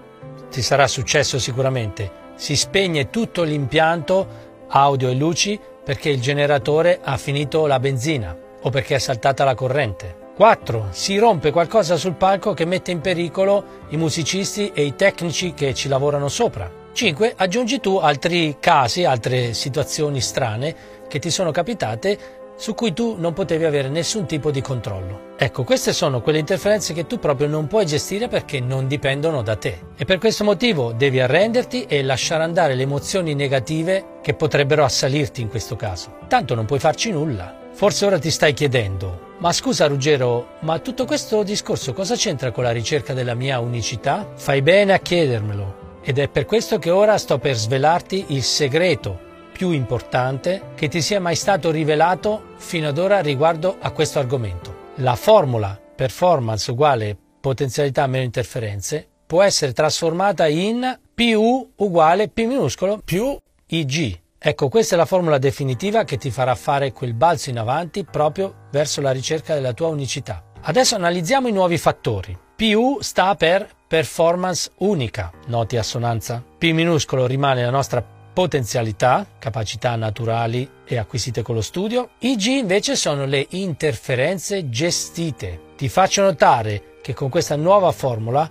Ti 0.51 0.61
sarà 0.61 0.87
successo 0.87 1.37
sicuramente. 1.37 2.09
Si 2.35 2.55
spegne 2.55 3.09
tutto 3.09 3.43
l'impianto 3.43 4.25
audio 4.69 5.09
e 5.09 5.15
luci 5.15 5.59
perché 5.83 6.07
il 6.07 6.21
generatore 6.21 7.01
ha 7.03 7.17
finito 7.17 7.65
la 7.65 7.81
benzina 7.81 8.33
o 8.61 8.69
perché 8.69 8.95
è 8.95 8.99
saltata 8.99 9.43
la 9.43 9.53
corrente. 9.53 10.16
4. 10.37 10.89
Si 10.91 11.17
rompe 11.17 11.49
qualcosa 11.49 11.97
sul 11.97 12.13
palco 12.13 12.53
che 12.53 12.63
mette 12.63 12.91
in 12.91 13.01
pericolo 13.01 13.85
i 13.89 13.97
musicisti 13.97 14.71
e 14.71 14.83
i 14.83 14.95
tecnici 14.95 15.55
che 15.55 15.73
ci 15.73 15.87
lavorano 15.87 16.29
sopra. 16.29 16.71
5. 16.93 17.33
Aggiungi 17.35 17.79
tu 17.79 17.95
altri 17.95 18.57
casi, 18.59 19.03
altre 19.03 19.55
situazioni 19.55 20.21
strane 20.21 20.75
che 21.07 21.17
ti 21.17 21.31
sono 21.31 21.49
capitate 21.49 22.19
su 22.55 22.75
cui 22.75 22.93
tu 22.93 23.15
non 23.17 23.33
potevi 23.33 23.65
avere 23.65 23.89
nessun 23.89 24.27
tipo 24.27 24.51
di 24.51 24.61
controllo. 24.61 25.33
Ecco, 25.37 25.63
queste 25.63 25.91
sono 25.91 26.21
quelle 26.21 26.37
interferenze 26.37 26.93
che 26.93 27.07
tu 27.07 27.17
proprio 27.17 27.47
non 27.47 27.65
puoi 27.65 27.87
gestire 27.87 28.27
perché 28.27 28.59
non 28.59 28.85
dipendono 28.85 29.41
da 29.41 29.55
te. 29.55 29.79
E 29.97 30.05
per 30.05 30.19
questo 30.19 30.43
motivo 30.43 30.91
devi 30.91 31.19
arrenderti 31.19 31.85
e 31.85 32.03
lasciare 32.03 32.43
andare 32.43 32.75
le 32.75 32.83
emozioni 32.83 33.33
negative 33.33 34.19
che 34.21 34.35
potrebbero 34.35 34.83
assalirti 34.83 35.41
in 35.41 35.49
questo 35.49 35.75
caso. 35.75 36.17
Tanto 36.27 36.53
non 36.53 36.65
puoi 36.65 36.79
farci 36.79 37.09
nulla. 37.09 37.55
Forse 37.71 38.05
ora 38.05 38.19
ti 38.19 38.29
stai 38.29 38.53
chiedendo, 38.53 39.26
ma 39.39 39.51
scusa 39.51 39.87
Ruggero, 39.87 40.55
ma 40.61 40.79
tutto 40.79 41.05
questo 41.05 41.43
discorso 41.43 41.93
cosa 41.93 42.15
c'entra 42.15 42.51
con 42.51 42.63
la 42.63 42.71
ricerca 42.71 43.13
della 43.13 43.35
mia 43.35 43.59
unicità? 43.59 44.31
Fai 44.35 44.61
bene 44.61 44.93
a 44.93 44.99
chiedermelo. 44.99 45.99
Ed 46.01 46.17
è 46.17 46.27
per 46.27 46.45
questo 46.45 46.79
che 46.79 46.89
ora 46.89 47.17
sto 47.17 47.37
per 47.37 47.55
svelarti 47.55 48.25
il 48.29 48.41
segreto 48.41 49.25
più 49.51 49.71
importante 49.71 50.69
che 50.75 50.87
ti 50.87 51.01
sia 51.01 51.19
mai 51.19 51.35
stato 51.35 51.69
rivelato 51.69 52.53
fino 52.57 52.87
ad 52.87 52.97
ora 52.97 53.19
riguardo 53.19 53.77
a 53.79 53.91
questo 53.91 54.19
argomento. 54.19 54.85
La 54.95 55.15
formula 55.15 55.79
performance 55.95 56.71
uguale 56.71 57.17
potenzialità 57.39 58.07
meno 58.07 58.23
interferenze 58.23 59.07
può 59.25 59.43
essere 59.43 59.73
trasformata 59.73 60.47
in 60.47 60.97
PU 61.13 61.73
uguale 61.75 62.29
P 62.29 62.45
minuscolo 62.45 63.01
più 63.03 63.37
IG. 63.67 64.19
Ecco, 64.47 64.69
questa 64.69 64.95
è 64.95 64.97
la 64.97 65.03
formula 65.03 65.39
definitiva 65.39 66.05
che 66.05 66.15
ti 66.15 66.31
farà 66.31 66.55
fare 66.55 66.93
quel 66.93 67.13
balzo 67.13 67.49
in 67.49 67.59
avanti 67.59 68.05
proprio 68.05 68.67
verso 68.71 69.01
la 69.01 69.11
ricerca 69.11 69.53
della 69.53 69.73
tua 69.73 69.89
unicità. 69.89 70.41
Adesso 70.61 70.95
analizziamo 70.95 71.49
i 71.49 71.51
nuovi 71.51 71.77
fattori. 71.77 72.37
PU 72.55 72.99
sta 73.01 73.35
per 73.35 73.67
performance 73.85 74.71
unica. 74.77 75.33
Noti 75.47 75.75
assonanza? 75.75 76.41
P 76.57 76.71
minuscolo 76.71 77.25
rimane 77.25 77.61
la 77.61 77.71
nostra 77.71 78.01
potenzialità, 78.01 79.27
capacità 79.37 79.97
naturali 79.97 80.69
e 80.85 80.95
acquisite 80.95 81.41
con 81.41 81.55
lo 81.55 81.61
studio. 81.61 82.11
I 82.19 82.37
G 82.37 82.45
invece 82.45 82.95
sono 82.95 83.25
le 83.25 83.47
interferenze 83.49 84.69
gestite. 84.69 85.59
Ti 85.75 85.89
faccio 85.89 86.21
notare 86.21 86.99
che 87.01 87.13
con 87.13 87.27
questa 87.27 87.57
nuova 87.57 87.91
formula 87.91 88.49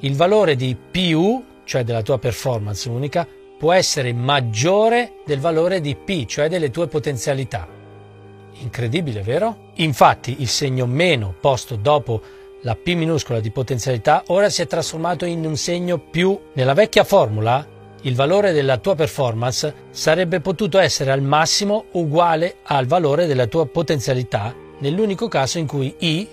il 0.00 0.16
valore 0.16 0.56
di 0.56 0.74
PU, 0.74 1.44
cioè 1.62 1.84
della 1.84 2.02
tua 2.02 2.18
performance 2.18 2.88
unica, 2.88 3.24
può 3.62 3.72
essere 3.72 4.12
maggiore 4.12 5.18
del 5.24 5.38
valore 5.38 5.80
di 5.80 5.94
P, 5.94 6.26
cioè 6.26 6.48
delle 6.48 6.72
tue 6.72 6.88
potenzialità. 6.88 7.68
Incredibile, 8.54 9.22
vero? 9.22 9.70
Infatti 9.74 10.34
il 10.40 10.48
segno 10.48 10.84
meno 10.86 11.32
posto 11.40 11.76
dopo 11.76 12.20
la 12.62 12.74
P 12.74 12.92
minuscola 12.94 13.38
di 13.38 13.52
potenzialità 13.52 14.24
ora 14.26 14.50
si 14.50 14.62
è 14.62 14.66
trasformato 14.66 15.26
in 15.26 15.46
un 15.46 15.56
segno 15.56 15.98
più. 15.98 16.36
Nella 16.54 16.74
vecchia 16.74 17.04
formula 17.04 17.64
il 18.00 18.16
valore 18.16 18.50
della 18.50 18.78
tua 18.78 18.96
performance 18.96 19.72
sarebbe 19.90 20.40
potuto 20.40 20.80
essere 20.80 21.12
al 21.12 21.22
massimo 21.22 21.84
uguale 21.92 22.56
al 22.64 22.86
valore 22.86 23.26
della 23.26 23.46
tua 23.46 23.64
potenzialità 23.66 24.52
nell'unico 24.80 25.28
caso 25.28 25.58
in 25.58 25.68
cui 25.68 25.94
I 25.98 26.28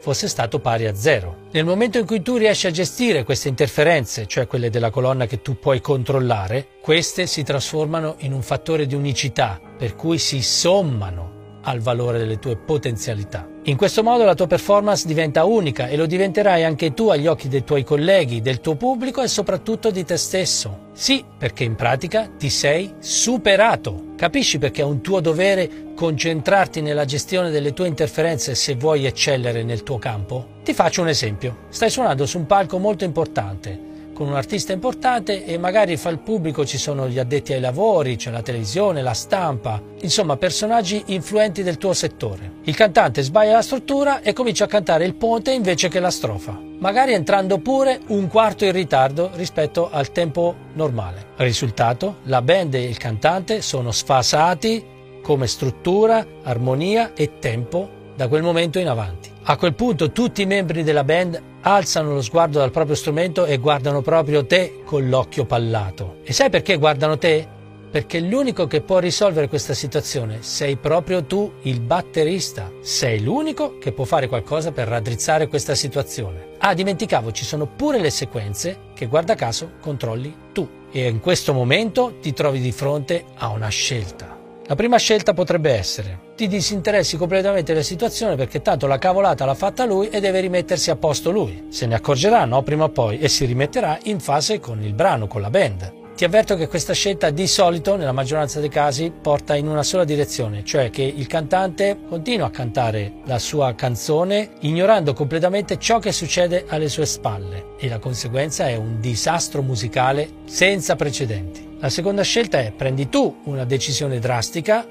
fosse 0.00 0.26
stato 0.26 0.58
pari 0.58 0.86
a 0.86 0.94
zero. 0.94 1.48
Nel 1.52 1.64
momento 1.64 1.98
in 1.98 2.06
cui 2.06 2.22
tu 2.22 2.36
riesci 2.36 2.66
a 2.66 2.70
gestire 2.70 3.22
queste 3.22 3.48
interferenze, 3.48 4.26
cioè 4.26 4.46
quelle 4.46 4.70
della 4.70 4.90
colonna 4.90 5.26
che 5.26 5.42
tu 5.42 5.58
puoi 5.58 5.80
controllare, 5.80 6.66
queste 6.80 7.26
si 7.26 7.42
trasformano 7.42 8.16
in 8.18 8.32
un 8.32 8.42
fattore 8.42 8.86
di 8.86 8.94
unicità, 8.94 9.60
per 9.76 9.94
cui 9.94 10.18
si 10.18 10.42
sommano 10.42 11.38
al 11.62 11.80
valore 11.80 12.18
delle 12.18 12.38
tue 12.38 12.56
potenzialità. 12.56 13.48
In 13.64 13.76
questo 13.76 14.02
modo 14.02 14.24
la 14.24 14.34
tua 14.34 14.46
performance 14.46 15.06
diventa 15.06 15.44
unica 15.44 15.88
e 15.88 15.96
lo 15.96 16.06
diventerai 16.06 16.64
anche 16.64 16.94
tu 16.94 17.10
agli 17.10 17.26
occhi 17.26 17.48
dei 17.48 17.62
tuoi 17.62 17.84
colleghi, 17.84 18.40
del 18.40 18.60
tuo 18.60 18.74
pubblico 18.74 19.20
e 19.22 19.28
soprattutto 19.28 19.90
di 19.90 20.04
te 20.04 20.16
stesso. 20.16 20.88
Sì, 20.92 21.22
perché 21.36 21.64
in 21.64 21.74
pratica 21.74 22.30
ti 22.38 22.48
sei 22.48 22.94
superato. 22.98 24.12
Capisci 24.16 24.58
perché 24.58 24.80
è 24.80 24.84
un 24.84 25.02
tuo 25.02 25.20
dovere 25.20 25.92
concentrarti 25.94 26.80
nella 26.80 27.04
gestione 27.04 27.50
delle 27.50 27.74
tue 27.74 27.86
interferenze 27.86 28.54
se 28.54 28.74
vuoi 28.74 29.04
eccellere 29.04 29.62
nel 29.62 29.82
tuo 29.82 29.98
campo? 29.98 30.58
Ti 30.64 30.72
faccio 30.72 31.02
un 31.02 31.08
esempio. 31.08 31.66
Stai 31.68 31.90
suonando 31.90 32.24
su 32.24 32.38
un 32.38 32.46
palco 32.46 32.78
molto 32.78 33.04
importante 33.04 33.88
con 34.20 34.28
un 34.28 34.36
artista 34.36 34.74
importante 34.74 35.46
e 35.46 35.56
magari 35.56 35.96
fra 35.96 36.10
il 36.10 36.18
pubblico 36.18 36.66
ci 36.66 36.76
sono 36.76 37.08
gli 37.08 37.18
addetti 37.18 37.54
ai 37.54 37.60
lavori, 37.60 38.16
c'è 38.16 38.30
la 38.30 38.42
televisione, 38.42 39.00
la 39.00 39.14
stampa, 39.14 39.82
insomma 40.02 40.36
personaggi 40.36 41.02
influenti 41.06 41.62
del 41.62 41.78
tuo 41.78 41.94
settore. 41.94 42.56
Il 42.64 42.76
cantante 42.76 43.22
sbaglia 43.22 43.52
la 43.52 43.62
struttura 43.62 44.20
e 44.20 44.34
comincia 44.34 44.64
a 44.64 44.66
cantare 44.66 45.06
il 45.06 45.14
ponte 45.14 45.52
invece 45.52 45.88
che 45.88 46.00
la 46.00 46.10
strofa, 46.10 46.60
magari 46.80 47.14
entrando 47.14 47.60
pure 47.60 48.00
un 48.08 48.28
quarto 48.28 48.66
in 48.66 48.72
ritardo 48.72 49.30
rispetto 49.36 49.88
al 49.90 50.12
tempo 50.12 50.54
normale. 50.74 51.28
Risultato? 51.36 52.16
La 52.24 52.42
band 52.42 52.74
e 52.74 52.82
il 52.82 52.98
cantante 52.98 53.62
sono 53.62 53.90
sfasati 53.90 54.84
come 55.22 55.46
struttura, 55.46 56.26
armonia 56.42 57.12
e 57.14 57.38
tempo 57.38 57.99
da 58.16 58.28
quel 58.28 58.42
momento 58.42 58.78
in 58.78 58.88
avanti. 58.88 59.30
A 59.44 59.56
quel 59.56 59.74
punto 59.74 60.12
tutti 60.12 60.42
i 60.42 60.46
membri 60.46 60.82
della 60.82 61.04
band 61.04 61.40
alzano 61.62 62.12
lo 62.12 62.22
sguardo 62.22 62.58
dal 62.58 62.70
proprio 62.70 62.94
strumento 62.94 63.46
e 63.46 63.58
guardano 63.58 64.02
proprio 64.02 64.46
te 64.46 64.82
con 64.84 65.08
l'occhio 65.08 65.44
pallato. 65.44 66.18
E 66.22 66.32
sai 66.32 66.50
perché 66.50 66.76
guardano 66.76 67.18
te? 67.18 67.58
Perché 67.90 68.20
l'unico 68.20 68.68
che 68.68 68.82
può 68.82 69.00
risolvere 69.00 69.48
questa 69.48 69.74
situazione 69.74 70.42
sei 70.42 70.76
proprio 70.76 71.24
tu, 71.24 71.54
il 71.62 71.80
batterista. 71.80 72.70
Sei 72.80 73.20
l'unico 73.20 73.78
che 73.78 73.90
può 73.90 74.04
fare 74.04 74.28
qualcosa 74.28 74.70
per 74.70 74.86
raddrizzare 74.86 75.48
questa 75.48 75.74
situazione. 75.74 76.50
Ah, 76.58 76.72
dimenticavo, 76.72 77.32
ci 77.32 77.44
sono 77.44 77.66
pure 77.66 77.98
le 77.98 78.10
sequenze 78.10 78.78
che 78.94 79.06
guarda 79.06 79.34
caso 79.34 79.72
controlli 79.80 80.32
tu. 80.52 80.68
E 80.92 81.08
in 81.08 81.18
questo 81.18 81.52
momento 81.52 82.18
ti 82.20 82.32
trovi 82.32 82.60
di 82.60 82.70
fronte 82.70 83.24
a 83.34 83.48
una 83.48 83.68
scelta. 83.68 84.38
La 84.66 84.76
prima 84.76 84.98
scelta 84.98 85.34
potrebbe 85.34 85.72
essere 85.72 86.28
ti 86.40 86.48
disinteressi 86.48 87.18
completamente 87.18 87.74
della 87.74 87.84
situazione 87.84 88.34
perché 88.34 88.62
tanto 88.62 88.86
la 88.86 88.96
cavolata 88.96 89.44
l'ha 89.44 89.52
fatta 89.52 89.84
lui 89.84 90.08
e 90.08 90.20
deve 90.20 90.40
rimettersi 90.40 90.90
a 90.90 90.96
posto 90.96 91.30
lui. 91.30 91.66
Se 91.68 91.84
ne 91.84 91.94
accorgerà, 91.94 92.46
no, 92.46 92.62
prima 92.62 92.84
o 92.84 92.88
poi, 92.88 93.18
e 93.18 93.28
si 93.28 93.44
rimetterà 93.44 93.98
in 94.04 94.20
fase 94.20 94.58
con 94.58 94.82
il 94.82 94.94
brano, 94.94 95.26
con 95.26 95.42
la 95.42 95.50
band. 95.50 95.92
Ti 96.16 96.24
avverto 96.24 96.56
che 96.56 96.66
questa 96.66 96.94
scelta 96.94 97.28
di 97.28 97.46
solito, 97.46 97.94
nella 97.94 98.12
maggioranza 98.12 98.58
dei 98.58 98.70
casi, 98.70 99.12
porta 99.20 99.54
in 99.54 99.68
una 99.68 99.82
sola 99.82 100.04
direzione, 100.04 100.64
cioè 100.64 100.88
che 100.88 101.02
il 101.02 101.26
cantante 101.26 101.98
continua 102.08 102.46
a 102.46 102.50
cantare 102.50 103.16
la 103.26 103.38
sua 103.38 103.74
canzone 103.74 104.52
ignorando 104.60 105.12
completamente 105.12 105.78
ciò 105.78 105.98
che 105.98 106.10
succede 106.10 106.64
alle 106.68 106.88
sue 106.88 107.04
spalle 107.04 107.74
e 107.78 107.86
la 107.86 107.98
conseguenza 107.98 108.66
è 108.66 108.76
un 108.76 108.98
disastro 108.98 109.60
musicale 109.60 110.26
senza 110.46 110.96
precedenti. 110.96 111.76
La 111.80 111.90
seconda 111.90 112.22
scelta 112.22 112.60
è 112.60 112.72
prendi 112.72 113.10
tu 113.10 113.40
una 113.44 113.66
decisione 113.66 114.18
drastica 114.18 114.86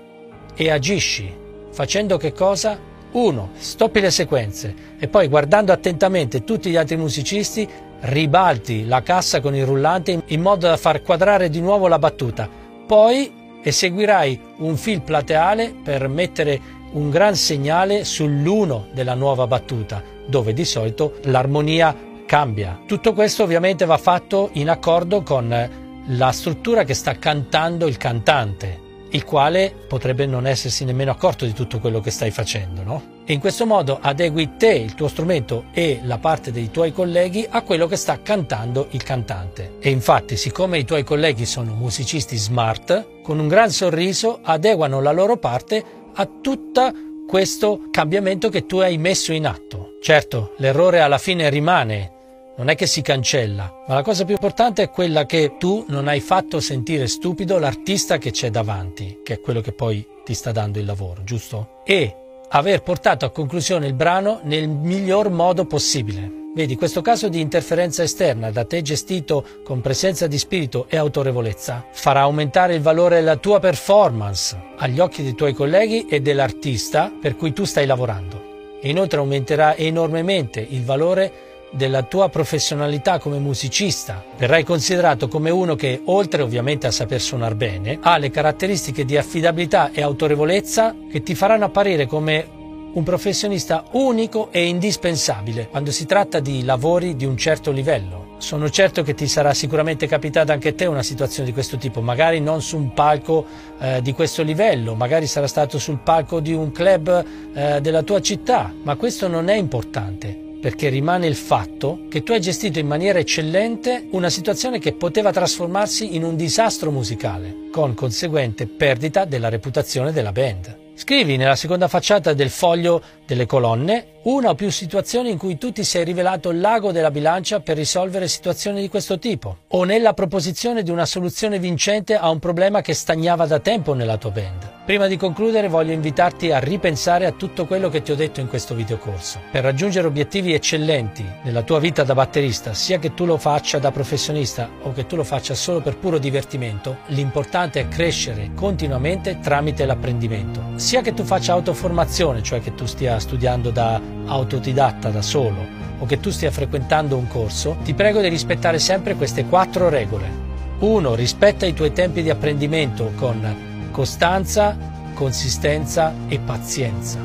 e 0.61 0.69
agisci 0.69 1.33
facendo 1.71 2.17
che 2.17 2.33
cosa? 2.33 2.77
Uno, 3.11 3.51
stoppi 3.55 4.01
le 4.01 4.11
sequenze 4.11 4.75
e 4.99 5.07
poi 5.07 5.29
guardando 5.29 5.71
attentamente 5.71 6.43
tutti 6.43 6.69
gli 6.69 6.75
altri 6.75 6.97
musicisti 6.97 7.65
ribalti 8.01 8.85
la 8.85 9.01
cassa 9.01 9.39
con 9.39 9.55
il 9.55 9.65
rullante 9.65 10.21
in 10.25 10.41
modo 10.41 10.67
da 10.67 10.75
far 10.75 11.01
quadrare 11.01 11.49
di 11.49 11.61
nuovo 11.61 11.87
la 11.87 11.97
battuta. 11.97 12.49
Poi 12.85 13.31
eseguirai 13.63 14.41
un 14.57 14.75
fil 14.75 15.01
plateale 15.01 15.73
per 15.81 16.09
mettere 16.09 16.59
un 16.91 17.09
gran 17.09 17.35
segnale 17.35 18.03
sull'uno 18.03 18.87
della 18.91 19.13
nuova 19.13 19.47
battuta, 19.47 20.03
dove 20.27 20.51
di 20.51 20.65
solito 20.65 21.19
l'armonia 21.23 21.95
cambia. 22.25 22.81
Tutto 22.85 23.13
questo 23.13 23.43
ovviamente 23.43 23.85
va 23.85 23.97
fatto 23.97 24.49
in 24.53 24.69
accordo 24.69 25.23
con 25.23 25.69
la 26.05 26.31
struttura 26.33 26.83
che 26.83 26.93
sta 26.93 27.17
cantando 27.17 27.87
il 27.87 27.95
cantante 27.95 28.87
il 29.11 29.23
quale 29.23 29.73
potrebbe 29.87 30.25
non 30.25 30.45
essersi 30.45 30.85
nemmeno 30.85 31.11
accorto 31.11 31.45
di 31.45 31.53
tutto 31.53 31.79
quello 31.79 31.99
che 31.99 32.11
stai 32.11 32.31
facendo, 32.31 32.83
no? 32.83 33.17
E 33.25 33.33
in 33.33 33.39
questo 33.39 33.65
modo 33.65 33.99
adegui 34.01 34.57
te, 34.57 34.71
il 34.71 34.95
tuo 34.95 35.07
strumento 35.07 35.65
e 35.71 35.99
la 36.03 36.17
parte 36.17 36.51
dei 36.51 36.71
tuoi 36.71 36.91
colleghi 36.91 37.45
a 37.47 37.61
quello 37.61 37.85
che 37.85 37.95
sta 37.95 38.21
cantando 38.21 38.87
il 38.91 39.03
cantante. 39.03 39.75
E 39.79 39.89
infatti, 39.89 40.35
siccome 40.35 40.79
i 40.79 40.85
tuoi 40.85 41.03
colleghi 41.03 41.45
sono 41.45 41.75
musicisti 41.75 42.37
smart, 42.37 43.21
con 43.21 43.37
un 43.37 43.47
gran 43.47 43.69
sorriso 43.69 44.39
adeguano 44.41 44.99
la 44.99 45.11
loro 45.11 45.37
parte 45.37 45.83
a 46.15 46.27
tutto 46.41 46.91
questo 47.27 47.83
cambiamento 47.91 48.49
che 48.49 48.65
tu 48.65 48.77
hai 48.77 48.97
messo 48.97 49.31
in 49.31 49.45
atto. 49.45 49.97
Certo, 50.01 50.55
l'errore 50.57 51.01
alla 51.01 51.19
fine 51.19 51.49
rimane, 51.49 52.13
non 52.59 52.67
è 52.67 52.75
che 52.75 52.87
si 52.87 53.01
cancella, 53.01 53.83
ma 53.87 53.93
la 53.93 54.01
cosa 54.01 54.25
più 54.25 54.33
importante 54.33 54.83
è 54.83 54.89
quella 54.89 55.25
che 55.25 55.55
tu 55.57 55.85
non 55.87 56.09
hai 56.09 56.19
fatto 56.19 56.59
sentire 56.59 57.07
stupido 57.07 57.57
l'artista 57.57 58.17
che 58.17 58.31
c'è 58.31 58.49
davanti, 58.49 59.21
che 59.23 59.35
è 59.35 59.39
quello 59.39 59.61
che 59.61 59.71
poi 59.71 60.05
ti 60.25 60.33
sta 60.33 60.51
dando 60.51 60.77
il 60.77 60.83
lavoro, 60.83 61.23
giusto? 61.23 61.81
E 61.85 62.13
aver 62.49 62.83
portato 62.83 63.23
a 63.23 63.29
conclusione 63.29 63.87
il 63.87 63.93
brano 63.93 64.41
nel 64.43 64.67
miglior 64.67 65.29
modo 65.29 65.63
possibile. 65.63 66.29
Vedi, 66.53 66.75
questo 66.75 66.99
caso 66.99 67.29
di 67.29 67.39
interferenza 67.39 68.03
esterna 68.03 68.51
da 68.51 68.65
te 68.65 68.81
gestito 68.81 69.45
con 69.63 69.79
presenza 69.79 70.27
di 70.27 70.37
spirito 70.37 70.87
e 70.89 70.97
autorevolezza 70.97 71.85
farà 71.91 72.21
aumentare 72.21 72.75
il 72.75 72.81
valore 72.81 73.15
della 73.15 73.37
tua 73.37 73.59
performance 73.59 74.59
agli 74.75 74.99
occhi 74.99 75.23
dei 75.23 75.35
tuoi 75.35 75.53
colleghi 75.53 76.07
e 76.09 76.19
dell'artista 76.19 77.09
per 77.21 77.37
cui 77.37 77.53
tu 77.53 77.63
stai 77.63 77.85
lavorando. 77.85 78.47
E 78.81 78.89
inoltre 78.89 79.19
aumenterà 79.19 79.77
enormemente 79.77 80.65
il 80.67 80.83
valore 80.83 81.47
della 81.71 82.03
tua 82.03 82.29
professionalità 82.29 83.19
come 83.19 83.39
musicista. 83.39 84.23
Verrai 84.37 84.63
considerato 84.63 85.27
come 85.27 85.49
uno 85.49 85.75
che, 85.75 86.01
oltre 86.05 86.41
ovviamente 86.41 86.87
a 86.87 86.91
saper 86.91 87.21
suonare 87.21 87.55
bene, 87.55 87.99
ha 88.01 88.17
le 88.17 88.29
caratteristiche 88.29 89.05
di 89.05 89.17
affidabilità 89.17 89.91
e 89.91 90.01
autorevolezza 90.01 90.95
che 91.11 91.21
ti 91.21 91.35
faranno 91.35 91.65
apparire 91.65 92.05
come 92.05 92.57
un 92.91 93.03
professionista 93.03 93.83
unico 93.91 94.49
e 94.51 94.65
indispensabile 94.65 95.67
quando 95.67 95.91
si 95.91 96.05
tratta 96.05 96.39
di 96.39 96.63
lavori 96.63 97.15
di 97.15 97.25
un 97.25 97.37
certo 97.37 97.71
livello. 97.71 98.37
Sono 98.39 98.69
certo 98.69 99.03
che 99.03 99.13
ti 99.13 99.27
sarà 99.27 99.53
sicuramente 99.53 100.07
capitata 100.07 100.53
anche 100.53 100.69
a 100.69 100.73
te 100.73 100.85
una 100.85 101.03
situazione 101.03 101.47
di 101.47 101.53
questo 101.53 101.77
tipo, 101.77 102.01
magari 102.01 102.39
non 102.39 102.61
su 102.61 102.77
un 102.77 102.93
palco 102.93 103.45
eh, 103.79 104.01
di 104.01 104.13
questo 104.13 104.43
livello, 104.43 104.95
magari 104.95 105.27
sarà 105.27 105.45
stato 105.45 105.77
sul 105.77 105.99
palco 105.99 106.39
di 106.39 106.53
un 106.53 106.71
club 106.71 107.25
eh, 107.53 107.81
della 107.81 108.01
tua 108.01 108.21
città, 108.21 108.73
ma 108.83 108.95
questo 108.95 109.27
non 109.27 109.49
è 109.49 109.55
importante 109.55 110.47
perché 110.59 110.89
rimane 110.89 111.27
il 111.27 111.35
fatto 111.35 112.05
che 112.09 112.23
tu 112.23 112.33
hai 112.33 112.41
gestito 112.41 112.79
in 112.79 112.87
maniera 112.87 113.19
eccellente 113.19 114.07
una 114.11 114.29
situazione 114.29 114.79
che 114.79 114.93
poteva 114.93 115.31
trasformarsi 115.31 116.15
in 116.15 116.23
un 116.23 116.35
disastro 116.35 116.91
musicale, 116.91 117.69
con 117.71 117.93
conseguente 117.93 118.67
perdita 118.67 119.25
della 119.25 119.49
reputazione 119.49 120.11
della 120.11 120.31
band. 120.31 120.87
Scrivi 120.95 121.37
nella 121.37 121.55
seconda 121.55 121.87
facciata 121.87 122.33
del 122.33 122.49
foglio 122.49 123.01
delle 123.29 123.45
colonne 123.45 124.17
una 124.23 124.49
o 124.49 124.55
più 124.55 124.71
situazioni 124.71 125.29
in 125.29 125.37
cui 125.37 125.59
tu 125.59 125.71
ti 125.71 125.83
sei 125.83 126.03
rivelato 126.03 126.51
l'ago 126.51 126.91
della 126.91 127.11
bilancia 127.11 127.59
per 127.59 127.77
risolvere 127.77 128.27
situazioni 128.27 128.81
di 128.81 128.89
questo 128.89 129.19
tipo, 129.19 129.59
o 129.67 129.83
nella 129.83 130.13
proposizione 130.13 130.81
di 130.81 130.89
una 130.89 131.05
soluzione 131.05 131.59
vincente 131.59 132.15
a 132.15 132.29
un 132.29 132.39
problema 132.39 132.81
che 132.81 132.93
stagnava 132.93 133.45
da 133.45 133.59
tempo 133.59 133.93
nella 133.93 134.17
tua 134.17 134.31
band 134.31 134.77
Prima 134.89 135.05
di 135.05 135.17
concludere 135.17 135.67
voglio 135.67 135.91
invitarti 135.91 136.51
a 136.51 136.57
ripensare 136.57 137.27
a 137.27 137.31
tutto 137.31 137.67
quello 137.67 137.89
che 137.89 138.01
ti 138.01 138.11
ho 138.11 138.15
detto 138.15 138.39
in 138.39 138.47
questo 138.47 138.73
videocorso. 138.73 139.39
Per 139.51 139.61
raggiungere 139.61 140.07
obiettivi 140.07 140.51
eccellenti 140.51 141.23
nella 141.43 141.61
tua 141.61 141.77
vita 141.77 142.03
da 142.03 142.15
batterista, 142.15 142.73
sia 142.73 142.97
che 142.97 143.13
tu 143.13 143.25
lo 143.25 143.37
faccia 143.37 143.77
da 143.77 143.91
professionista 143.91 144.67
o 144.81 144.91
che 144.91 145.05
tu 145.05 145.15
lo 145.15 145.23
faccia 145.23 145.53
solo 145.53 145.79
per 145.79 145.97
puro 145.97 146.17
divertimento, 146.17 147.01
l'importante 147.09 147.81
è 147.81 147.87
crescere 147.87 148.49
continuamente 148.55 149.37
tramite 149.39 149.85
l'apprendimento. 149.85 150.59
Sia 150.77 151.01
che 151.01 151.13
tu 151.13 151.23
faccia 151.23 151.53
autoformazione, 151.53 152.41
cioè 152.41 152.59
che 152.59 152.73
tu 152.73 152.87
stia 152.87 153.18
studiando 153.19 153.69
da 153.69 153.99
autodidatta 154.25 155.09
da 155.09 155.21
solo, 155.21 155.65
o 155.99 156.05
che 156.05 156.19
tu 156.19 156.29
stia 156.29 156.51
frequentando 156.51 157.17
un 157.17 157.27
corso, 157.27 157.77
ti 157.83 157.93
prego 157.93 158.21
di 158.21 158.29
rispettare 158.29 158.79
sempre 158.79 159.15
queste 159.15 159.45
quattro 159.45 159.89
regole. 159.89 160.47
1. 160.79 161.15
Rispetta 161.15 161.65
i 161.65 161.73
tuoi 161.73 161.91
tempi 161.91 162.23
di 162.23 162.29
apprendimento 162.29 163.11
con 163.15 163.89
costanza, 163.91 164.77
consistenza 165.13 166.13
e 166.27 166.39
pazienza. 166.39 167.19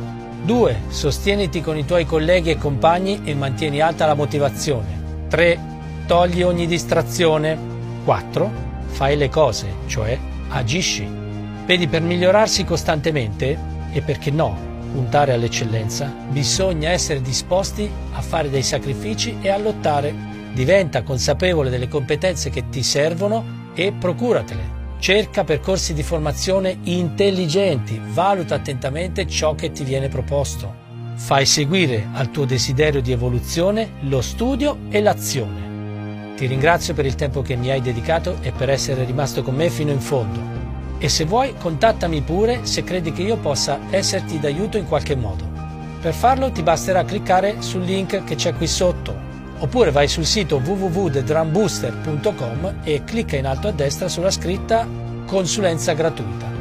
2. 0.44 0.76
Sostieniti 0.88 1.60
con 1.60 1.78
i 1.78 1.84
tuoi 1.84 2.04
colleghi 2.04 2.50
e 2.50 2.58
compagni 2.58 3.20
e 3.24 3.34
mantieni 3.34 3.80
alta 3.80 4.06
la 4.06 4.14
motivazione. 4.14 5.26
3. 5.28 5.58
Togli 6.06 6.42
ogni 6.42 6.66
distrazione. 6.66 7.56
4. 8.04 8.50
Fai 8.86 9.16
le 9.16 9.28
cose, 9.28 9.68
cioè 9.86 10.18
agisci. 10.48 11.08
Vedi, 11.64 11.86
per 11.86 12.02
migliorarsi 12.02 12.64
costantemente, 12.64 13.56
e 13.92 14.02
perché 14.02 14.30
no, 14.30 14.56
puntare 14.94 15.32
all'eccellenza, 15.32 16.14
bisogna 16.28 16.90
essere 16.90 17.20
disposti 17.20 17.90
a 18.12 18.20
fare 18.20 18.48
dei 18.48 18.62
sacrifici 18.62 19.38
e 19.40 19.48
a 19.50 19.58
lottare. 19.58 20.14
Diventa 20.54 21.02
consapevole 21.02 21.68
delle 21.68 21.88
competenze 21.88 22.48
che 22.48 22.68
ti 22.68 22.84
servono 22.84 23.72
e 23.74 23.92
procuratele. 23.92 24.82
Cerca 25.00 25.42
percorsi 25.42 25.94
di 25.94 26.04
formazione 26.04 26.78
intelligenti, 26.84 28.00
valuta 28.12 28.54
attentamente 28.54 29.26
ciò 29.26 29.56
che 29.56 29.72
ti 29.72 29.82
viene 29.82 30.08
proposto. 30.08 30.82
Fai 31.16 31.44
seguire 31.44 32.06
al 32.12 32.30
tuo 32.30 32.44
desiderio 32.44 33.02
di 33.02 33.10
evoluzione 33.10 33.94
lo 34.02 34.20
studio 34.20 34.78
e 34.90 35.00
l'azione. 35.00 36.34
Ti 36.36 36.46
ringrazio 36.46 36.94
per 36.94 37.04
il 37.04 37.16
tempo 37.16 37.42
che 37.42 37.56
mi 37.56 37.70
hai 37.70 37.80
dedicato 37.80 38.38
e 38.42 38.52
per 38.52 38.70
essere 38.70 39.04
rimasto 39.04 39.42
con 39.42 39.56
me 39.56 39.68
fino 39.70 39.90
in 39.90 40.00
fondo. 40.00 40.63
E 40.98 41.08
se 41.08 41.24
vuoi, 41.24 41.54
contattami 41.58 42.20
pure 42.22 42.66
se 42.66 42.84
credi 42.84 43.12
che 43.12 43.22
io 43.22 43.36
possa 43.36 43.78
esserti 43.90 44.38
d'aiuto 44.38 44.76
in 44.76 44.86
qualche 44.86 45.16
modo. 45.16 45.52
Per 46.00 46.14
farlo 46.14 46.50
ti 46.50 46.62
basterà 46.62 47.04
cliccare 47.04 47.60
sul 47.60 47.82
link 47.82 48.24
che 48.24 48.34
c'è 48.34 48.54
qui 48.54 48.66
sotto 48.66 49.24
oppure 49.64 49.90
vai 49.90 50.06
sul 50.08 50.26
sito 50.26 50.56
www.thedrumbooster.com 50.56 52.80
e 52.82 53.04
clicca 53.04 53.36
in 53.36 53.46
alto 53.46 53.68
a 53.68 53.72
destra 53.72 54.08
sulla 54.08 54.30
scritta 54.30 54.86
consulenza 55.26 55.94
gratuita. 55.94 56.52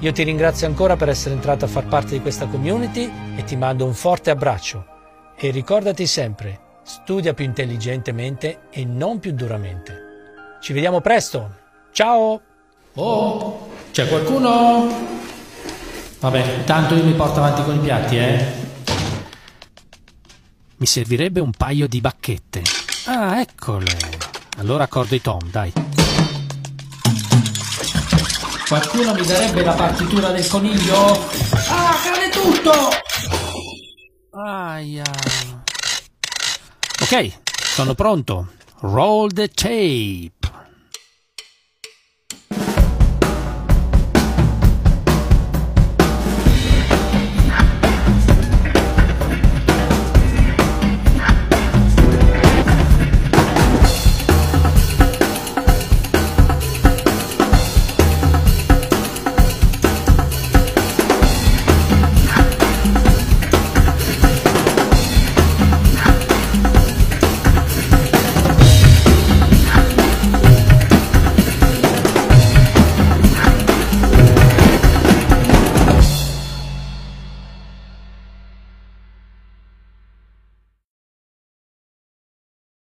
Io 0.00 0.12
ti 0.12 0.22
ringrazio 0.22 0.66
ancora 0.66 0.96
per 0.96 1.08
essere 1.08 1.32
entrato 1.34 1.64
a 1.64 1.68
far 1.68 1.86
parte 1.86 2.10
di 2.10 2.20
questa 2.20 2.44
community 2.46 3.10
e 3.36 3.44
ti 3.44 3.56
mando 3.56 3.86
un 3.86 3.94
forte 3.94 4.30
abbraccio. 4.30 4.84
E 5.36 5.50
ricordati 5.50 6.06
sempre, 6.06 6.60
studia 6.82 7.32
più 7.34 7.44
intelligentemente 7.44 8.60
e 8.70 8.84
non 8.84 9.18
più 9.18 9.32
duramente. 9.32 10.04
Ci 10.60 10.72
vediamo 10.72 11.00
presto. 11.00 11.50
Ciao! 11.92 12.45
Oh, 12.98 13.68
c'è 13.92 14.08
qualcuno? 14.08 14.88
Vabbè, 16.18 16.54
intanto 16.58 16.94
io 16.94 17.04
mi 17.04 17.12
porto 17.12 17.40
avanti 17.40 17.62
con 17.62 17.74
i 17.74 17.78
piatti, 17.78 18.16
eh. 18.16 18.46
Mi 20.78 20.86
servirebbe 20.86 21.40
un 21.40 21.50
paio 21.50 21.86
di 21.88 22.00
bacchette. 22.00 22.62
Ah, 23.04 23.38
eccole. 23.40 23.84
Allora 24.56 24.84
accordo 24.84 25.14
i 25.14 25.20
tom, 25.20 25.40
dai. 25.50 25.72
Qualcuno 28.66 29.12
mi 29.14 29.26
darebbe 29.26 29.62
la 29.62 29.74
partitura 29.74 30.30
del 30.30 30.48
coniglio? 30.48 31.28
Ah, 31.68 31.94
cade 32.02 32.30
tutto! 32.30 32.72
Aia. 34.30 35.04
Ok, 37.02 37.32
sono 37.46 37.94
pronto. 37.94 38.52
Roll 38.80 39.32
the 39.32 39.48
tape. 39.48 40.35